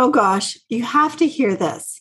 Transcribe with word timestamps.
Oh 0.00 0.10
gosh, 0.10 0.56
you 0.68 0.84
have 0.84 1.16
to 1.16 1.26
hear 1.26 1.56
this. 1.56 2.00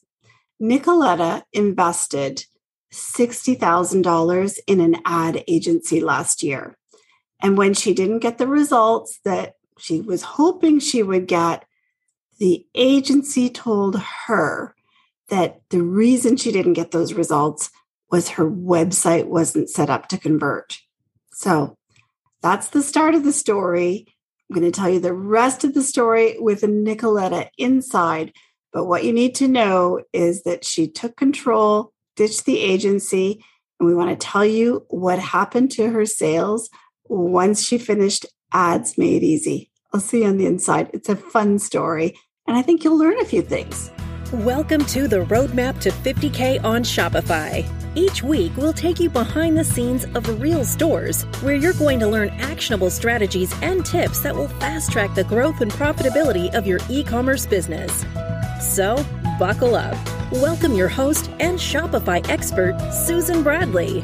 Nicoletta 0.62 1.42
invested 1.51 2.46
$60,000 2.93 4.59
in 4.67 4.80
an 4.80 4.98
ad 5.04 5.43
agency 5.48 6.00
last 6.00 6.44
year. 6.44 6.78
And 7.42 7.58
when 7.58 7.74
she 7.74 7.96
didn't 7.96 8.20
get 8.20 8.38
the 8.38 8.48
results 8.48 9.20
that 9.25 9.55
she 9.80 10.00
was 10.00 10.21
hoping 10.21 10.80
she 10.80 11.02
would 11.02 11.28
get, 11.28 11.66
the 12.39 12.68
agency 12.75 13.50
told 13.50 14.00
her 14.27 14.75
that 15.29 15.61
the 15.70 15.82
reason 15.82 16.38
she 16.38 16.52
didn't 16.52 16.73
get 16.73 16.91
those 16.91 17.14
results 17.14 17.71
was 18.11 18.29
her 18.29 18.50
website 18.50 19.25
wasn't 19.25 19.71
set 19.71 19.89
up 19.89 20.07
to 20.09 20.20
convert. 20.20 20.77
So 21.34 21.77
that's 22.43 22.70
the 22.70 22.84
start 22.84 23.16
of 23.16 23.23
the 23.23 23.34
story. 23.34 24.07
I'm 24.50 24.55
going 24.55 24.71
to 24.71 24.77
tell 24.77 24.89
you 24.89 25.00
the 25.00 25.14
rest 25.14 25.64
of 25.64 25.73
the 25.73 25.84
story 25.84 26.38
with 26.39 26.61
Nicoletta 26.61 27.50
inside. 27.57 28.33
But 28.71 28.86
what 28.86 29.04
you 29.04 29.11
need 29.11 29.36
to 29.36 29.47
know 29.47 30.04
is 30.14 30.43
that 30.43 30.64
she 30.64 30.88
took 30.88 31.18
control, 31.18 31.92
ditched 32.15 32.45
the 32.45 32.59
agency, 32.59 33.43
and 33.79 33.88
we 33.88 33.95
want 33.95 34.09
to 34.09 34.27
tell 34.27 34.45
you 34.45 34.85
what 34.89 35.19
happened 35.19 35.71
to 35.71 35.89
her 35.89 36.05
sales 36.05 36.69
once 37.05 37.63
she 37.63 37.77
finished 37.77 38.25
Ads 38.53 38.97
Made 38.97 39.23
Easy. 39.23 39.69
I'll 39.93 39.99
see 39.99 40.21
you 40.21 40.27
on 40.27 40.38
the 40.38 40.45
inside. 40.45 40.91
It's 40.93 41.09
a 41.09 41.16
fun 41.16 41.59
story, 41.59 42.17
and 42.47 42.57
I 42.57 42.61
think 42.61 42.83
you'll 42.83 42.97
learn 42.97 43.19
a 43.19 43.25
few 43.25 43.41
things. 43.41 43.91
Welcome 44.34 44.84
to 44.88 45.08
the 45.08 45.23
Roadmap 45.23 45.80
to 45.80 45.90
50K 45.90 46.62
on 46.62 46.84
Shopify. 46.84 47.66
Each 47.95 48.22
week, 48.22 48.52
we'll 48.58 48.73
take 48.73 49.00
you 49.00 49.09
behind 49.09 49.58
the 49.58 49.63
scenes 49.63 50.03
of 50.03 50.41
real 50.41 50.66
stores 50.66 51.23
where 51.41 51.55
you're 51.55 51.72
going 51.72 51.98
to 52.02 52.08
learn 52.08 52.31
actionable 52.31 52.90
strategies 52.90 53.53
and 53.62 53.86
tips 53.86 54.20
that 54.23 54.36
will 54.36 54.50
fast 54.50 54.91
track 54.91 55.16
the 55.16 55.23
growth 55.23 55.62
and 55.62 55.72
profitability 55.72 56.53
of 56.53 56.67
your 56.67 56.81
e 56.90 57.05
commerce 57.05 57.45
business. 57.45 58.05
So, 58.59 59.02
buckle 59.40 59.75
up. 59.75 59.95
Welcome 60.34 60.73
your 60.73 60.89
host 60.89 61.31
and 61.39 61.58
Shopify 61.58 62.28
expert, 62.28 62.78
Susan 62.91 63.44
Bradley. 63.44 64.02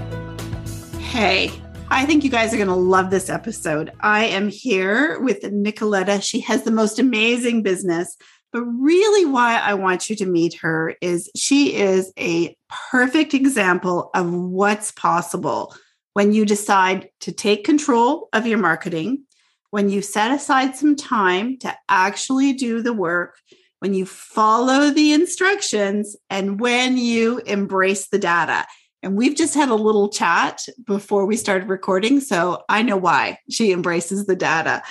Hey, 0.99 1.51
I 1.89 2.05
think 2.05 2.23
you 2.23 2.29
guys 2.29 2.53
are 2.53 2.57
going 2.57 2.69
to 2.69 2.75
love 2.75 3.09
this 3.09 3.29
episode. 3.29 3.91
I 3.99 4.27
am 4.27 4.47
here 4.47 5.19
with 5.19 5.41
Nicoletta. 5.41 6.23
She 6.23 6.39
has 6.39 6.63
the 6.63 6.71
most 6.71 6.97
amazing 6.97 7.61
business 7.61 8.15
but 8.53 8.61
really, 8.61 9.25
why 9.25 9.57
I 9.57 9.73
want 9.73 10.11
you 10.11 10.15
to 10.17 10.27
meet 10.27 10.53
her 10.61 10.95
is 11.01 11.29
she 11.35 11.75
is 11.75 12.13
a 12.19 12.55
perfect 12.91 13.33
example 13.33 14.11
of 14.13 14.31
what's 14.31 14.91
possible 14.91 15.75
when 16.13 16.33
you 16.33 16.45
decide 16.45 17.09
to 17.21 17.31
take 17.31 17.63
control 17.65 18.29
of 18.31 18.45
your 18.45 18.59
marketing, 18.59 19.23
when 19.71 19.89
you 19.89 20.03
set 20.03 20.31
aside 20.31 20.75
some 20.75 20.95
time 20.95 21.57
to 21.57 21.75
actually 21.89 22.53
do 22.53 22.83
the 22.83 22.93
work, 22.93 23.39
when 23.79 23.95
you 23.95 24.05
follow 24.05 24.91
the 24.91 25.13
instructions, 25.13 26.15
and 26.29 26.59
when 26.59 26.95
you 26.95 27.39
embrace 27.47 28.09
the 28.09 28.19
data. 28.19 28.67
And 29.03 29.17
we've 29.17 29.35
just 29.35 29.53
had 29.53 29.67
a 29.67 29.75
little 29.75 30.07
chat 30.07 30.65
before 30.85 31.25
we 31.25 31.35
started 31.35 31.67
recording. 31.67 32.21
So 32.21 32.63
I 32.69 32.81
know 32.81 32.95
why 32.95 33.37
she 33.49 33.73
embraces 33.73 34.25
the 34.25 34.35
data. 34.35 34.81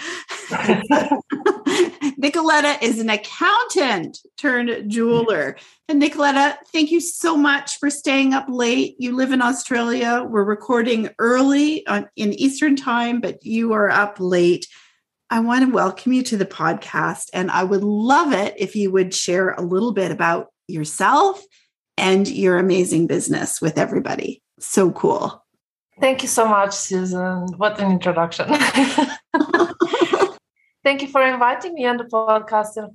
Nicoletta 2.21 2.81
is 2.83 3.01
an 3.01 3.09
accountant 3.09 4.19
turned 4.37 4.91
jeweler. 4.91 5.57
And 5.89 6.01
Nicoletta, 6.01 6.57
thank 6.67 6.91
you 6.91 7.01
so 7.01 7.37
much 7.37 7.79
for 7.79 7.89
staying 7.89 8.35
up 8.35 8.45
late. 8.49 8.97
You 8.99 9.17
live 9.17 9.33
in 9.33 9.41
Australia. 9.41 10.25
We're 10.29 10.45
recording 10.45 11.09
early 11.19 11.87
on, 11.87 12.09
in 12.15 12.35
Eastern 12.35 12.77
time, 12.77 13.23
but 13.23 13.43
you 13.45 13.73
are 13.73 13.91
up 13.91 14.17
late. 14.21 14.69
I 15.31 15.41
want 15.41 15.65
to 15.65 15.73
welcome 15.73 16.13
you 16.13 16.23
to 16.25 16.37
the 16.37 16.45
podcast. 16.45 17.31
And 17.33 17.51
I 17.51 17.65
would 17.65 17.83
love 17.83 18.35
it 18.35 18.55
if 18.59 18.77
you 18.77 18.93
would 18.93 19.15
share 19.15 19.53
a 19.53 19.63
little 19.63 19.93
bit 19.93 20.13
about 20.13 20.49
yourself 20.69 21.43
and 21.97 22.29
your 22.29 22.59
amazing 22.59 23.07
business 23.07 23.61
with 23.61 23.79
everybody. 23.79 24.43
So 24.59 24.91
cool. 24.93 25.45
Thank 26.01 26.23
you 26.23 26.29
so 26.29 26.49
much, 26.49 26.73
Susan. 26.73 27.47
What 27.57 27.79
an 27.81 27.91
introduction. 27.91 28.49
Thank 30.85 31.03
you 31.03 31.09
for 31.09 31.23
inviting 31.23 31.75
me 31.75 31.87
on 31.87 31.99
the 31.99 32.05
podcast. 32.05 32.93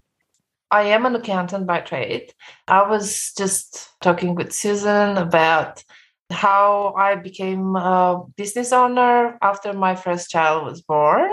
I 0.70 0.82
am 0.84 1.06
an 1.06 1.16
accountant 1.16 1.66
by 1.66 1.80
trade. 1.80 2.34
I 2.68 2.82
was 2.90 3.32
just 3.38 3.90
talking 4.02 4.36
with 4.36 4.52
Susan 4.52 5.18
about 5.18 5.84
how 6.30 6.94
I 6.98 7.16
became 7.16 7.78
a 7.78 8.24
business 8.36 8.74
owner 8.74 9.38
after 9.42 9.72
my 9.72 9.96
first 9.96 10.30
child 10.30 10.66
was 10.66 10.82
born. 10.82 11.32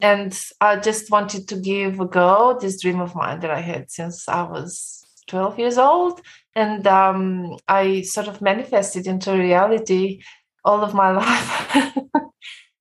And 0.00 0.38
I 0.60 0.76
just 0.76 1.10
wanted 1.10 1.48
to 1.48 1.56
give 1.56 2.00
a 2.00 2.06
go 2.06 2.58
this 2.60 2.82
dream 2.82 3.00
of 3.00 3.14
mine 3.14 3.40
that 3.40 3.50
I 3.50 3.60
had 3.60 3.90
since 3.90 4.28
I 4.28 4.42
was 4.42 5.02
12 5.28 5.58
years 5.58 5.78
old 5.78 6.20
and 6.56 6.86
um, 6.86 7.58
I 7.68 8.00
sort 8.00 8.28
of 8.28 8.40
manifested 8.40 9.06
into 9.06 9.32
reality 9.32 10.22
all 10.64 10.82
of 10.82 10.94
my 10.94 11.10
life. 11.22 11.92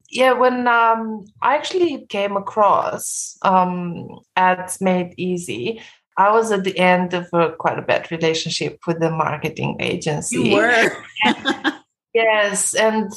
yeah, 0.10 0.32
when 0.32 0.68
um, 0.68 1.26
I 1.42 1.56
actually 1.56 2.06
came 2.08 2.38
across 2.38 3.38
um, 3.42 4.08
ads 4.38 4.80
made 4.80 5.14
easy, 5.18 5.82
I 6.18 6.32
was 6.32 6.54
at 6.54 6.64
the 6.64 6.80
end 6.80 7.14
of 7.14 7.28
a 7.34 7.52
quite 7.52 7.78
a 7.78 7.82
bad 7.82 8.10
relationship 8.10 8.80
with 8.88 9.02
the 9.02 9.12
marketing 9.12 9.76
agency. 9.82 10.38
You 10.38 10.56
were. 10.56 11.04
yes, 12.14 12.74
and 12.74 13.12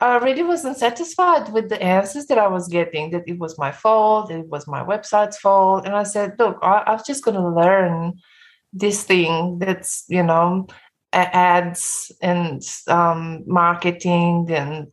I 0.00 0.16
really 0.16 0.42
wasn't 0.42 0.76
satisfied 0.76 1.52
with 1.52 1.68
the 1.68 1.80
answers 1.80 2.26
that 2.26 2.38
I 2.38 2.48
was 2.48 2.66
getting. 2.66 3.12
That 3.12 3.28
it 3.28 3.38
was 3.38 3.56
my 3.56 3.70
fault. 3.70 4.32
It 4.32 4.48
was 4.48 4.66
my 4.66 4.82
website's 4.82 5.38
fault. 5.38 5.86
And 5.86 5.94
I 5.94 6.02
said, 6.02 6.34
look, 6.40 6.58
I, 6.62 6.82
I'm 6.84 7.00
just 7.06 7.24
going 7.24 7.36
to 7.36 7.48
learn 7.48 8.14
this 8.74 9.04
thing 9.04 9.58
that's 9.60 10.04
you 10.08 10.22
know 10.22 10.66
ads 11.12 12.10
and 12.20 12.60
um, 12.88 13.44
marketing 13.46 14.46
and 14.50 14.88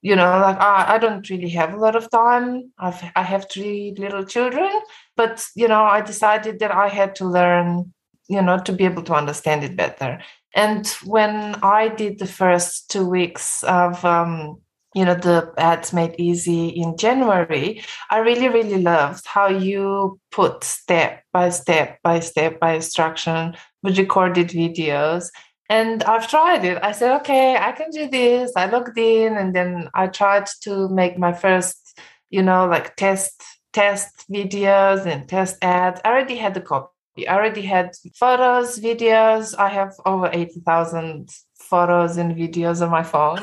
you 0.00 0.16
know 0.16 0.40
like 0.40 0.58
I, 0.58 0.94
I 0.94 0.98
don't 0.98 1.28
really 1.28 1.50
have 1.50 1.74
a 1.74 1.76
lot 1.76 1.94
of 1.94 2.10
time. 2.10 2.72
I've, 2.78 3.02
i 3.14 3.22
have 3.22 3.50
three 3.50 3.94
little 3.98 4.24
children 4.24 4.70
but 5.16 5.46
you 5.54 5.68
know 5.68 5.82
i 5.82 6.00
decided 6.00 6.58
that 6.60 6.70
i 6.70 6.88
had 6.88 7.14
to 7.16 7.26
learn 7.26 7.92
you 8.28 8.40
know 8.40 8.58
to 8.60 8.72
be 8.72 8.84
able 8.84 9.02
to 9.04 9.14
understand 9.14 9.62
it 9.62 9.76
better. 9.76 10.20
And 10.54 10.86
when 11.04 11.56
i 11.62 11.88
did 11.88 12.18
the 12.18 12.26
first 12.26 12.90
two 12.90 13.06
weeks 13.06 13.62
of 13.64 14.02
um, 14.04 14.60
you 14.94 15.04
know 15.04 15.14
the 15.14 15.52
ads 15.58 15.92
made 15.92 16.14
easy 16.18 16.68
in 16.68 16.96
january. 16.96 17.82
I 18.10 18.18
really 18.18 18.48
really 18.48 18.82
loved 18.82 19.26
how 19.26 19.48
you 19.48 20.18
put 20.30 20.64
step 20.64 21.22
by 21.32 21.50
step 21.50 21.98
by 22.02 22.20
step 22.20 22.58
by 22.60 22.74
instruction 22.74 23.54
with 23.82 23.98
recorded 23.98 24.48
videos. 24.48 25.30
And 25.70 26.02
i've 26.04 26.28
tried 26.28 26.64
it. 26.64 26.78
I 26.82 26.92
said 26.92 27.16
okay 27.20 27.56
i 27.56 27.72
can 27.72 27.90
do 27.90 28.08
this. 28.08 28.52
I 28.56 28.66
logged 28.66 28.98
in 28.98 29.36
and 29.36 29.54
then 29.54 29.90
i 29.94 30.06
tried 30.06 30.46
to 30.62 30.88
make 30.88 31.18
my 31.18 31.32
first 31.32 31.98
you 32.30 32.42
know 32.42 32.66
like 32.66 32.96
test 32.96 33.42
test 33.72 34.24
videos 34.30 35.06
and 35.06 35.28
test 35.28 35.56
ads. 35.62 36.00
I 36.04 36.08
already 36.10 36.36
had 36.36 36.54
the 36.54 36.60
copy. 36.60 37.26
I 37.28 37.34
already 37.34 37.62
had 37.62 37.94
photos, 38.14 38.78
videos. 38.78 39.54
I 39.58 39.68
have 39.68 39.94
over 40.06 40.30
80,000 40.32 41.28
photos 41.68 42.16
and 42.16 42.34
videos 42.34 42.82
on 42.82 42.90
my 42.90 43.02
phone. 43.02 43.40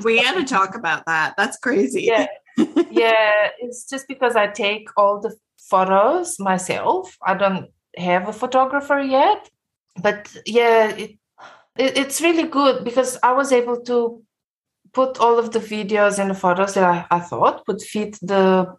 we 0.04 0.18
had 0.18 0.34
to 0.34 0.44
talk 0.44 0.74
about 0.74 1.04
that. 1.06 1.34
That's 1.36 1.56
crazy. 1.58 2.02
Yeah. 2.02 2.26
yeah. 2.90 3.48
It's 3.58 3.88
just 3.88 4.08
because 4.08 4.36
I 4.36 4.48
take 4.48 4.88
all 4.96 5.20
the 5.20 5.34
photos 5.58 6.38
myself. 6.38 7.16
I 7.24 7.34
don't 7.34 7.70
have 7.96 8.28
a 8.28 8.32
photographer 8.32 8.98
yet. 8.98 9.48
But 10.02 10.34
yeah, 10.46 10.88
it, 10.90 11.10
it, 11.78 11.98
it's 11.98 12.20
really 12.20 12.48
good 12.48 12.84
because 12.84 13.18
I 13.22 13.32
was 13.32 13.52
able 13.52 13.80
to 13.82 14.22
put 14.92 15.18
all 15.20 15.38
of 15.38 15.52
the 15.52 15.60
videos 15.60 16.18
and 16.18 16.30
the 16.30 16.34
photos 16.34 16.74
that 16.74 16.84
I, 16.84 17.16
I 17.16 17.20
thought 17.20 17.66
would 17.68 17.80
fit 17.80 18.18
the 18.22 18.74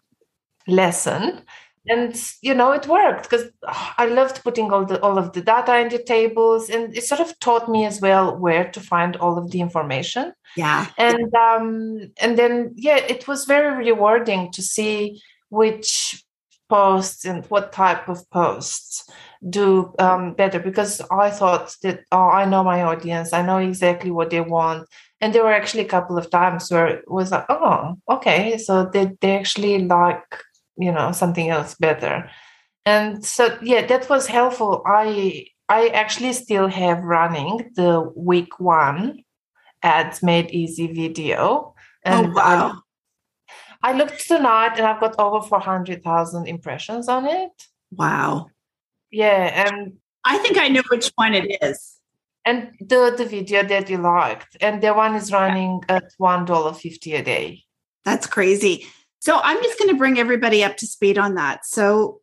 lesson 0.66 1.42
and 1.88 2.14
you 2.42 2.54
know 2.54 2.70
it 2.72 2.86
worked 2.86 3.24
because 3.24 3.50
i 3.98 4.06
loved 4.06 4.42
putting 4.44 4.70
all 4.70 4.84
the 4.84 5.00
all 5.02 5.18
of 5.18 5.32
the 5.32 5.40
data 5.40 5.78
in 5.78 5.88
the 5.88 6.02
tables 6.02 6.70
and 6.70 6.96
it 6.96 7.02
sort 7.02 7.20
of 7.20 7.38
taught 7.40 7.68
me 7.68 7.84
as 7.84 8.00
well 8.00 8.36
where 8.36 8.70
to 8.70 8.80
find 8.80 9.16
all 9.16 9.36
of 9.36 9.50
the 9.50 9.60
information. 9.60 10.32
Yeah. 10.56 10.86
And 10.96 11.34
um 11.34 12.12
and 12.20 12.38
then 12.38 12.72
yeah 12.76 12.98
it 12.98 13.26
was 13.26 13.46
very 13.46 13.74
rewarding 13.74 14.52
to 14.52 14.62
see 14.62 15.20
which 15.48 16.24
posts 16.68 17.24
and 17.24 17.44
what 17.46 17.72
type 17.72 18.08
of 18.08 18.28
posts 18.30 19.08
do 19.50 19.92
um, 19.98 20.32
better 20.34 20.58
because 20.58 21.02
i 21.10 21.28
thought 21.28 21.74
that 21.82 22.00
oh 22.12 22.28
i 22.28 22.44
know 22.46 22.62
my 22.64 22.82
audience 22.82 23.32
i 23.32 23.42
know 23.42 23.58
exactly 23.58 24.10
what 24.10 24.30
they 24.30 24.40
want. 24.40 24.88
And 25.20 25.32
there 25.32 25.44
were 25.44 25.52
actually 25.52 25.84
a 25.84 25.94
couple 25.96 26.18
of 26.18 26.30
times 26.30 26.70
where 26.70 26.86
it 26.86 27.04
was 27.10 27.30
like 27.30 27.44
oh 27.48 27.98
okay 28.08 28.56
so 28.58 28.86
they, 28.86 29.10
they 29.20 29.36
actually 29.36 29.84
like 29.84 30.44
you 30.76 30.92
know 30.92 31.12
something 31.12 31.48
else 31.50 31.74
better. 31.74 32.30
And 32.84 33.24
so 33.24 33.58
yeah 33.62 33.86
that 33.86 34.08
was 34.08 34.26
helpful. 34.26 34.82
I 34.86 35.46
i 35.68 35.88
actually 35.88 36.32
still 36.32 36.68
have 36.68 37.02
running 37.02 37.70
the 37.76 38.12
week 38.16 38.58
one 38.60 39.24
ads 39.82 40.22
made 40.22 40.50
easy 40.50 40.86
video. 40.92 41.38
Oh, 41.38 41.74
and 42.04 42.26
oh, 42.26 42.32
wow. 42.32 42.82
I, 43.82 43.90
I 43.90 43.92
looked 43.96 44.26
tonight 44.26 44.74
and 44.76 44.86
i've 44.86 45.00
got 45.00 45.18
over 45.18 45.46
400000 45.46 46.46
impressions 46.46 47.08
on 47.08 47.26
it. 47.26 47.50
Wow. 47.90 48.48
Yeah, 49.12 49.66
and 49.66 49.98
I 50.24 50.38
think 50.38 50.56
I 50.58 50.68
know 50.68 50.82
which 50.90 51.12
one 51.16 51.34
it 51.34 51.58
is. 51.62 51.98
And 52.44 52.72
the 52.80 53.14
the 53.16 53.26
video 53.26 53.62
that 53.62 53.88
you 53.88 53.98
liked, 53.98 54.56
and 54.60 54.82
the 54.82 54.92
one 54.92 55.14
is 55.14 55.30
running 55.30 55.80
at 55.88 56.10
one 56.18 56.44
dollar 56.44 56.72
fifty 56.72 57.14
a 57.14 57.22
day. 57.22 57.62
That's 58.04 58.26
crazy. 58.26 58.86
So 59.22 59.40
I'm 59.40 59.62
just 59.62 59.78
going 59.78 59.88
to 59.88 59.96
bring 59.96 60.18
everybody 60.18 60.64
up 60.64 60.76
to 60.78 60.86
speed 60.86 61.16
on 61.16 61.36
that. 61.36 61.64
So 61.64 62.20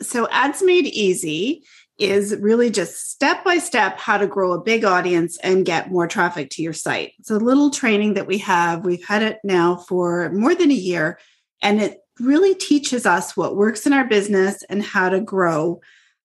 so 0.00 0.28
ads 0.30 0.62
made 0.62 0.86
easy 0.86 1.64
is 1.98 2.36
really 2.38 2.70
just 2.70 3.10
step 3.10 3.42
by 3.42 3.58
step 3.58 3.98
how 3.98 4.16
to 4.16 4.28
grow 4.28 4.52
a 4.52 4.62
big 4.62 4.84
audience 4.84 5.38
and 5.38 5.66
get 5.66 5.90
more 5.90 6.06
traffic 6.06 6.50
to 6.50 6.62
your 6.62 6.72
site. 6.72 7.14
It's 7.18 7.32
a 7.32 7.38
little 7.38 7.70
training 7.70 8.14
that 8.14 8.28
we 8.28 8.38
have. 8.38 8.84
We've 8.84 9.04
had 9.04 9.22
it 9.22 9.40
now 9.42 9.74
for 9.74 10.30
more 10.30 10.54
than 10.54 10.70
a 10.70 10.74
year, 10.74 11.18
and 11.62 11.82
it 11.82 11.98
really 12.20 12.54
teaches 12.54 13.06
us 13.06 13.36
what 13.36 13.56
works 13.56 13.84
in 13.84 13.92
our 13.92 14.06
business 14.06 14.62
and 14.70 14.84
how 14.84 15.08
to 15.08 15.20
grow 15.20 15.80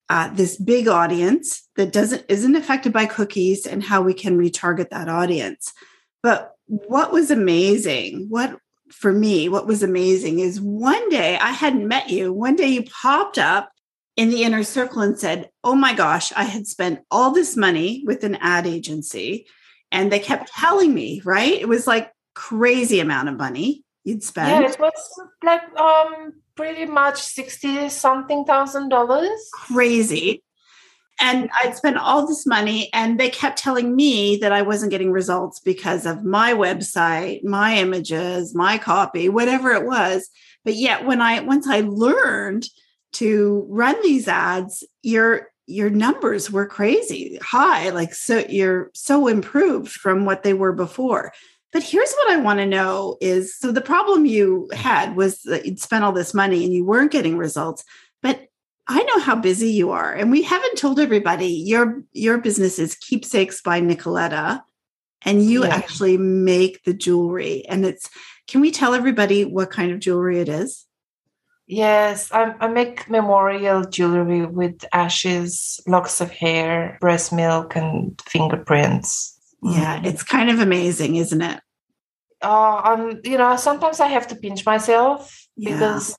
uh, 0.09 0.31
this 0.35 0.55
big 0.55 0.87
audience 0.87 1.67
that 1.77 1.91
doesn't 1.91 2.25
isn't 2.29 2.55
affected 2.55 2.93
by 2.93 3.07
cookies 3.07 3.65
and 3.65 3.83
how 3.83 4.03
we 4.03 4.13
can 4.13 4.37
retarget 4.37 4.91
that 4.91 5.09
audience. 5.09 5.73
But 6.21 6.51
what 6.67 7.11
was 7.11 7.31
amazing, 7.31 8.27
what 8.29 8.60
for 8.91 9.11
me, 9.11 9.49
what 9.49 9.67
was 9.67 9.83
amazing 9.83 10.39
is 10.39 10.61
one 10.61 11.09
day 11.09 11.37
I 11.37 11.51
hadn't 11.51 11.87
met 11.87 12.09
you. 12.09 12.31
One 12.33 12.55
day 12.55 12.67
you 12.67 12.83
popped 12.83 13.37
up 13.37 13.71
in 14.15 14.29
the 14.29 14.43
inner 14.43 14.63
circle 14.63 15.01
and 15.01 15.17
said, 15.17 15.49
Oh 15.63 15.75
my 15.75 15.93
gosh, 15.93 16.31
I 16.33 16.43
had 16.43 16.67
spent 16.67 16.99
all 17.09 17.31
this 17.31 17.55
money 17.57 18.03
with 18.05 18.23
an 18.23 18.35
ad 18.35 18.67
agency. 18.67 19.47
And 19.91 20.11
they 20.11 20.19
kept 20.19 20.53
telling 20.53 20.93
me, 20.93 21.21
right? 21.25 21.53
It 21.53 21.67
was 21.67 21.85
like 21.85 22.11
crazy 22.33 22.99
amount 22.99 23.29
of 23.29 23.37
money 23.37 23.83
you'd 24.03 24.23
spend. 24.23 24.63
Yeah, 24.63 24.71
it 24.71 24.79
was 24.79 25.21
like 25.43 25.61
um 25.77 26.33
pretty 26.55 26.85
much 26.85 27.21
60 27.21 27.89
something 27.89 28.45
thousand 28.45 28.89
dollars. 28.89 29.49
Crazy. 29.53 30.43
And 31.19 31.49
I'd 31.61 31.75
spent 31.75 31.97
all 31.97 32.25
this 32.25 32.47
money, 32.47 32.89
and 32.93 33.19
they 33.19 33.29
kept 33.29 33.59
telling 33.59 33.95
me 33.95 34.37
that 34.37 34.51
I 34.51 34.63
wasn't 34.63 34.91
getting 34.91 35.11
results 35.11 35.59
because 35.59 36.05
of 36.05 36.23
my 36.23 36.53
website, 36.53 37.43
my 37.43 37.77
images, 37.77 38.55
my 38.55 38.77
copy, 38.77 39.29
whatever 39.29 39.71
it 39.71 39.85
was. 39.85 40.29
But 40.65 40.75
yet, 40.75 41.05
when 41.05 41.21
I 41.21 41.41
once 41.41 41.67
I 41.67 41.81
learned 41.81 42.67
to 43.13 43.65
run 43.69 44.01
these 44.01 44.27
ads, 44.27 44.83
your 45.03 45.49
your 45.67 45.89
numbers 45.89 46.51
were 46.51 46.65
crazy 46.65 47.37
high, 47.41 47.89
like 47.89 48.13
so 48.13 48.43
you're 48.49 48.91
so 48.93 49.27
improved 49.27 49.91
from 49.91 50.25
what 50.25 50.43
they 50.43 50.53
were 50.53 50.73
before. 50.73 51.31
But 51.71 51.83
here's 51.83 52.13
what 52.13 52.31
I 52.31 52.37
want 52.37 52.59
to 52.59 52.65
know 52.65 53.17
is 53.21 53.57
so 53.57 53.71
the 53.71 53.79
problem 53.79 54.25
you 54.25 54.69
had 54.73 55.15
was 55.15 55.41
that 55.43 55.65
you'd 55.65 55.79
spent 55.79 56.03
all 56.03 56.11
this 56.11 56.33
money 56.33 56.65
and 56.65 56.73
you 56.73 56.83
weren't 56.85 57.11
getting 57.11 57.37
results. 57.37 57.83
But 58.21 58.47
I 58.91 59.03
know 59.03 59.19
how 59.19 59.35
busy 59.35 59.69
you 59.69 59.91
are, 59.91 60.13
and 60.13 60.31
we 60.31 60.41
haven't 60.41 60.77
told 60.77 60.99
everybody 60.99 61.47
your 61.47 62.03
your 62.11 62.37
business 62.39 62.77
is 62.77 62.95
Keepsakes 62.95 63.61
by 63.61 63.79
Nicoletta, 63.79 64.61
and 65.23 65.43
you 65.43 65.63
yeah. 65.63 65.73
actually 65.73 66.17
make 66.17 66.83
the 66.83 66.93
jewelry. 66.93 67.65
And 67.67 67.85
it's 67.85 68.09
can 68.47 68.59
we 68.59 68.69
tell 68.69 68.93
everybody 68.93 69.45
what 69.45 69.71
kind 69.71 69.91
of 69.91 69.99
jewelry 69.99 70.39
it 70.39 70.49
is? 70.49 70.85
Yes, 71.67 72.29
I, 72.33 72.53
I, 72.59 72.67
make 72.67 73.09
memorial 73.09 73.85
jewelry 73.85 74.45
with 74.45 74.83
ashes, 74.91 75.79
locks 75.87 76.19
of 76.19 76.29
hair, 76.29 76.97
breast 76.99 77.31
milk, 77.31 77.77
and 77.77 78.21
fingerprints. 78.27 79.39
Yeah, 79.63 79.95
mm-hmm. 79.95 80.05
it's 80.05 80.21
kind 80.21 80.49
of 80.49 80.59
amazing, 80.59 81.15
isn't 81.15 81.41
it? 81.41 81.61
Uh, 82.41 82.81
um, 82.83 83.21
you 83.23 83.37
know, 83.37 83.55
sometimes 83.55 84.01
I 84.01 84.07
have 84.07 84.27
to 84.27 84.35
pinch 84.35 84.65
myself 84.65 85.47
yeah. 85.55 85.71
because 85.71 86.17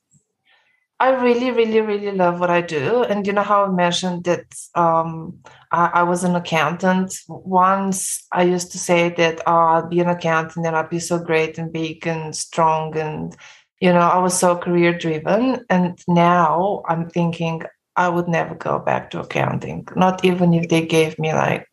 I 0.99 1.09
really, 1.21 1.51
really, 1.51 1.81
really 1.81 2.11
love 2.11 2.39
what 2.39 2.49
I 2.49 2.61
do. 2.61 3.03
And 3.03 3.27
you 3.27 3.33
know 3.33 3.43
how 3.43 3.65
I 3.65 3.69
mentioned 3.69 4.23
that 4.23 4.45
um, 4.75 5.39
I, 5.71 5.87
I, 5.95 6.03
was 6.03 6.23
an 6.23 6.35
accountant. 6.35 7.13
Once 7.27 8.25
I 8.31 8.43
used 8.43 8.71
to 8.71 8.77
say 8.77 9.09
that 9.09 9.41
oh, 9.45 9.51
I'll 9.51 9.87
be 9.87 9.99
an 9.99 10.07
accountant 10.07 10.65
and 10.65 10.75
I'll 10.75 10.87
be 10.87 10.99
so 10.99 11.19
great 11.19 11.57
and 11.57 11.73
big 11.73 12.07
and 12.07 12.33
strong 12.35 12.95
and 12.95 13.35
you 13.83 13.91
know, 13.91 13.99
I 13.99 14.17
was 14.19 14.39
so 14.39 14.55
career 14.55 14.97
driven. 14.97 15.65
And 15.69 16.01
now 16.07 16.83
I'm 16.87 17.09
thinking 17.09 17.63
I 17.97 18.07
would 18.07 18.29
never 18.29 18.55
go 18.55 18.79
back 18.79 19.11
to 19.11 19.19
accounting, 19.19 19.85
not 19.97 20.23
even 20.23 20.53
if 20.53 20.69
they 20.69 20.85
gave 20.85 21.19
me 21.19 21.33
like, 21.33 21.67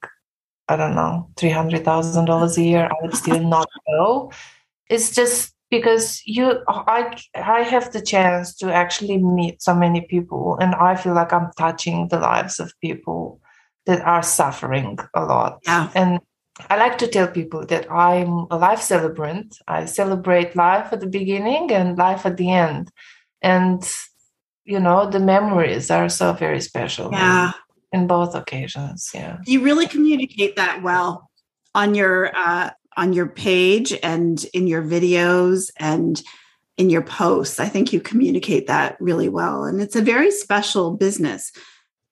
I 0.68 0.74
don't 0.74 0.96
know, 0.96 1.30
$300,000 1.36 2.56
a 2.56 2.62
year, 2.62 2.86
I 2.90 2.94
would 3.02 3.14
still 3.14 3.40
not 3.40 3.68
go. 3.86 4.32
It's 4.88 5.14
just 5.14 5.54
because 5.70 6.22
you 6.26 6.62
I 6.68 7.16
I 7.34 7.60
have 7.62 7.92
the 7.92 8.02
chance 8.02 8.54
to 8.56 8.72
actually 8.72 9.18
meet 9.18 9.62
so 9.62 9.74
many 9.74 10.02
people 10.02 10.58
and 10.60 10.74
I 10.74 10.96
feel 10.96 11.14
like 11.14 11.32
I'm 11.32 11.50
touching 11.56 12.08
the 12.08 12.18
lives 12.18 12.60
of 12.60 12.72
people 12.80 13.40
that 13.86 14.00
are 14.02 14.22
suffering 14.22 14.98
a 15.14 15.24
lot. 15.24 15.60
Yeah. 15.64 15.90
And 15.94 16.20
I 16.68 16.76
like 16.76 16.98
to 16.98 17.06
tell 17.06 17.28
people 17.28 17.64
that 17.66 17.90
I'm 17.90 18.46
a 18.50 18.58
life 18.58 18.82
celebrant. 18.82 19.56
I 19.66 19.86
celebrate 19.86 20.56
life 20.56 20.92
at 20.92 21.00
the 21.00 21.06
beginning 21.06 21.72
and 21.72 21.96
life 21.96 22.26
at 22.26 22.36
the 22.36 22.50
end. 22.52 22.90
And, 23.42 23.82
you 24.64 24.78
know, 24.78 25.08
the 25.08 25.20
memories 25.20 25.90
are 25.90 26.08
so 26.08 26.32
very 26.34 26.60
special. 26.60 27.10
Yeah. 27.12 27.52
In, 27.92 28.02
in 28.02 28.06
both 28.06 28.34
occasions. 28.34 29.10
Yeah. 29.14 29.38
You 29.46 29.62
really 29.62 29.86
communicate 29.86 30.56
that 30.56 30.82
well 30.82 31.30
on 31.74 31.94
your 31.94 32.36
uh 32.36 32.70
on 32.96 33.12
your 33.12 33.28
page 33.28 33.92
and 34.02 34.44
in 34.52 34.66
your 34.66 34.82
videos 34.82 35.70
and 35.78 36.22
in 36.76 36.90
your 36.90 37.02
posts. 37.02 37.60
I 37.60 37.66
think 37.66 37.92
you 37.92 38.00
communicate 38.00 38.66
that 38.66 38.96
really 39.00 39.28
well. 39.28 39.64
And 39.64 39.80
it's 39.80 39.96
a 39.96 40.02
very 40.02 40.30
special 40.30 40.96
business. 40.96 41.52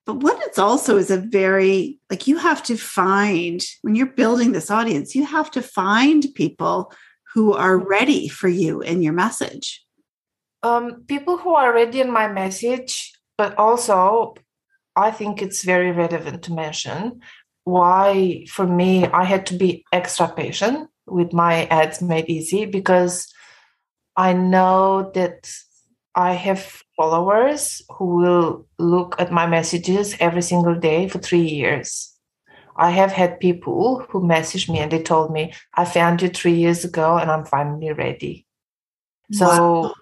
But 0.06 0.22
what 0.22 0.40
it's 0.46 0.58
also 0.58 0.96
is 0.96 1.10
a 1.10 1.18
very, 1.18 1.98
like, 2.10 2.26
you 2.26 2.38
have 2.38 2.62
to 2.64 2.76
find, 2.76 3.62
when 3.82 3.94
you're 3.94 4.06
building 4.06 4.52
this 4.52 4.70
audience, 4.70 5.14
you 5.14 5.24
have 5.24 5.50
to 5.52 5.62
find 5.62 6.26
people 6.34 6.92
who 7.34 7.52
are 7.52 7.76
ready 7.76 8.28
for 8.28 8.48
you 8.48 8.82
and 8.82 9.04
your 9.04 9.12
message. 9.12 9.84
Um, 10.62 11.04
people 11.06 11.36
who 11.36 11.54
are 11.54 11.74
ready 11.74 12.00
in 12.00 12.10
my 12.10 12.26
message, 12.26 13.12
but 13.36 13.56
also 13.58 14.34
I 14.96 15.12
think 15.12 15.40
it's 15.40 15.62
very 15.62 15.92
relevant 15.92 16.42
to 16.44 16.52
mention 16.52 17.20
why, 17.68 18.46
for 18.48 18.66
me, 18.66 19.06
I 19.06 19.24
had 19.24 19.44
to 19.46 19.54
be 19.54 19.84
extra 19.92 20.26
patient 20.26 20.88
with 21.06 21.34
my 21.34 21.66
ads 21.66 22.00
made 22.00 22.28
easy 22.28 22.64
because 22.64 23.30
I 24.16 24.32
know 24.32 25.10
that 25.14 25.52
I 26.14 26.32
have 26.32 26.82
followers 26.96 27.82
who 27.90 28.16
will 28.16 28.66
look 28.78 29.16
at 29.18 29.30
my 29.30 29.46
messages 29.46 30.16
every 30.18 30.42
single 30.42 30.74
day 30.74 31.08
for 31.08 31.18
three 31.18 31.46
years. 31.46 32.10
I 32.76 32.90
have 32.90 33.12
had 33.12 33.38
people 33.38 34.06
who 34.08 34.20
messaged 34.22 34.70
me 34.70 34.78
and 34.78 34.90
they 34.90 35.02
told 35.02 35.30
me, 35.30 35.52
I 35.74 35.84
found 35.84 36.22
you 36.22 36.28
three 36.30 36.54
years 36.54 36.84
ago 36.84 37.18
and 37.18 37.30
I'm 37.30 37.44
finally 37.44 37.92
ready. 37.92 38.46
So 39.32 39.46
wow. 39.46 39.94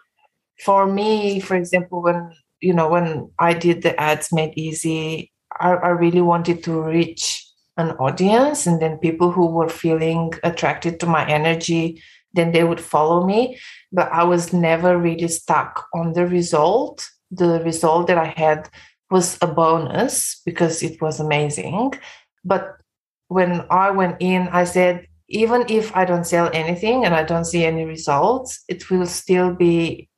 for 0.65 0.87
me, 0.87 1.41
for 1.41 1.57
example, 1.57 2.01
when 2.01 2.31
you 2.61 2.73
know, 2.73 2.89
when 2.89 3.31
I 3.39 3.55
did 3.55 3.83
the 3.83 3.99
ads 4.01 4.33
made 4.33 4.55
easy, 4.57 5.33
I, 5.59 5.73
I 5.73 5.89
really 5.89 6.23
wanted 6.23 6.63
to 6.65 6.81
reach 6.81 7.46
an 7.77 7.91
audience 7.93 8.67
and 8.67 8.81
then 8.81 8.99
people 8.99 9.31
who 9.31 9.47
were 9.47 9.69
feeling 9.69 10.33
attracted 10.43 10.99
to 11.01 11.07
my 11.07 11.29
energy 11.29 12.03
then 12.33 12.53
they 12.53 12.65
would 12.65 12.81
follow 12.81 13.27
me. 13.27 13.59
But 13.93 14.13
i 14.13 14.23
was 14.23 14.53
never 14.53 14.99
really 14.99 15.29
stuck 15.29 15.87
on 15.95 16.13
the 16.13 16.27
result. 16.27 17.09
The 17.31 17.63
result 17.65 18.07
that 18.09 18.19
i 18.19 18.35
had 18.37 18.69
was 19.11 19.39
a 19.41 19.47
bonus 19.47 20.43
because 20.45 20.83
it 20.83 21.01
was 21.01 21.19
amazing. 21.19 21.95
But 22.45 22.77
when 23.29 23.65
i 23.71 23.91
went 23.91 24.17
in 24.21 24.49
i 24.49 24.65
said 24.65 25.07
even 25.29 25.65
if 25.69 25.95
i 25.97 26.05
don't 26.05 26.27
sell 26.27 26.49
anything 26.53 27.05
and 27.05 27.15
i 27.15 27.23
don't 27.23 27.45
see 27.45 27.65
any 27.65 27.85
results 27.85 28.63
it 28.69 28.89
will 28.91 29.07
still 29.07 29.53
be 29.53 30.09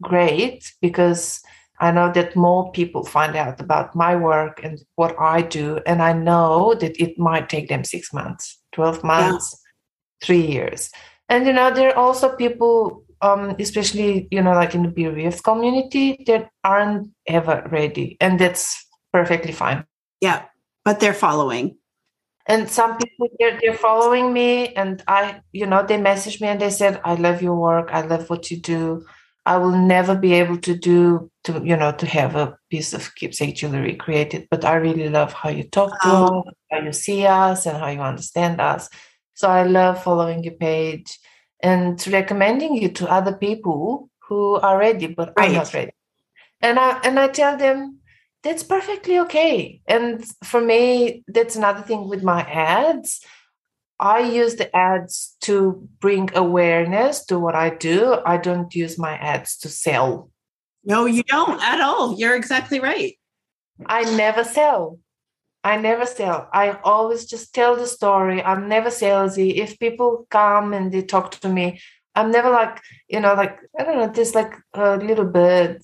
great 0.00 0.72
because 0.80 1.42
I 1.82 1.90
know 1.90 2.12
that 2.12 2.36
more 2.36 2.70
people 2.70 3.04
find 3.04 3.34
out 3.34 3.60
about 3.60 3.96
my 3.96 4.14
work 4.14 4.60
and 4.62 4.80
what 4.94 5.18
I 5.18 5.42
do. 5.42 5.80
And 5.84 6.00
I 6.00 6.12
know 6.12 6.74
that 6.74 6.94
it 7.02 7.18
might 7.18 7.48
take 7.48 7.68
them 7.68 7.82
six 7.82 8.12
months, 8.12 8.56
12 8.70 9.02
months, 9.02 9.52
yeah. 9.52 10.26
three 10.26 10.46
years. 10.46 10.90
And, 11.28 11.44
you 11.44 11.52
know, 11.52 11.74
there 11.74 11.90
are 11.90 11.96
also 11.96 12.36
people, 12.36 13.02
um, 13.20 13.56
especially, 13.58 14.28
you 14.30 14.40
know, 14.40 14.52
like 14.52 14.76
in 14.76 14.84
the 14.84 14.90
BRF 14.90 15.42
community, 15.42 16.22
that 16.28 16.50
aren't 16.62 17.10
ever 17.26 17.66
ready. 17.72 18.16
And 18.20 18.38
that's 18.38 18.86
perfectly 19.12 19.52
fine. 19.52 19.84
Yeah. 20.20 20.44
But 20.84 21.00
they're 21.00 21.12
following. 21.12 21.78
And 22.46 22.70
some 22.70 22.96
people, 22.96 23.26
they're, 23.40 23.58
they're 23.60 23.74
following 23.74 24.32
me. 24.32 24.68
And 24.74 25.02
I, 25.08 25.40
you 25.50 25.66
know, 25.66 25.84
they 25.84 25.96
message 25.96 26.40
me 26.40 26.46
and 26.46 26.60
they 26.60 26.70
said, 26.70 27.00
I 27.04 27.16
love 27.16 27.42
your 27.42 27.56
work. 27.56 27.90
I 27.92 28.02
love 28.02 28.30
what 28.30 28.52
you 28.52 28.58
do 28.58 29.04
I 29.44 29.56
will 29.56 29.76
never 29.76 30.14
be 30.14 30.34
able 30.34 30.58
to 30.58 30.74
do 30.76 31.30
to 31.44 31.60
you 31.64 31.76
know 31.76 31.92
to 31.92 32.06
have 32.06 32.36
a 32.36 32.56
piece 32.70 32.92
of 32.92 33.14
keepsake 33.16 33.56
jewelry 33.56 33.94
created, 33.94 34.46
but 34.50 34.64
I 34.64 34.74
really 34.76 35.08
love 35.08 35.32
how 35.32 35.48
you 35.48 35.64
talk 35.64 35.90
to 36.02 36.08
oh. 36.08 36.44
us, 36.46 36.54
how 36.70 36.78
you 36.80 36.92
see 36.92 37.26
us, 37.26 37.66
and 37.66 37.76
how 37.76 37.88
you 37.88 38.00
understand 38.00 38.60
us. 38.60 38.88
So 39.34 39.48
I 39.48 39.64
love 39.64 40.02
following 40.02 40.44
your 40.44 40.54
page 40.54 41.18
and 41.60 42.04
recommending 42.08 42.76
you 42.76 42.88
to 42.90 43.10
other 43.10 43.32
people 43.32 44.10
who 44.28 44.56
are 44.56 44.78
ready 44.78 45.06
but 45.06 45.32
right. 45.36 45.50
are 45.50 45.54
not 45.54 45.74
ready. 45.74 45.92
And 46.60 46.78
I 46.78 47.00
and 47.02 47.18
I 47.18 47.28
tell 47.28 47.56
them, 47.56 47.98
that's 48.42 48.62
perfectly 48.62 49.18
okay. 49.20 49.80
And 49.86 50.24
for 50.44 50.60
me, 50.60 51.24
that's 51.26 51.56
another 51.56 51.82
thing 51.82 52.08
with 52.08 52.22
my 52.22 52.42
ads. 52.42 53.24
I 54.02 54.18
use 54.18 54.56
the 54.56 54.74
ads 54.76 55.36
to 55.42 55.88
bring 56.00 56.28
awareness 56.34 57.24
to 57.26 57.38
what 57.38 57.54
I 57.54 57.70
do. 57.70 58.18
I 58.26 58.36
don't 58.36 58.74
use 58.74 58.98
my 58.98 59.16
ads 59.16 59.56
to 59.58 59.68
sell. 59.68 60.28
No, 60.84 61.06
you 61.06 61.22
don't 61.22 61.62
at 61.62 61.80
all. 61.80 62.18
You're 62.18 62.34
exactly 62.34 62.80
right. 62.80 63.16
I 63.86 64.02
never 64.16 64.42
sell. 64.42 64.98
I 65.62 65.76
never 65.76 66.04
sell. 66.04 66.48
I 66.52 66.72
always 66.82 67.26
just 67.26 67.54
tell 67.54 67.76
the 67.76 67.86
story. 67.86 68.42
I'm 68.42 68.68
never 68.68 68.88
salesy. 68.88 69.54
If 69.54 69.78
people 69.78 70.26
come 70.30 70.72
and 70.72 70.90
they 70.90 71.02
talk 71.02 71.30
to 71.42 71.48
me, 71.48 71.80
I'm 72.16 72.32
never 72.32 72.50
like, 72.50 72.80
you 73.08 73.20
know, 73.20 73.34
like, 73.34 73.56
I 73.78 73.84
don't 73.84 73.98
know, 73.98 74.08
there's 74.12 74.34
like 74.34 74.54
a 74.74 74.96
little 74.96 75.26
bird. 75.26 75.80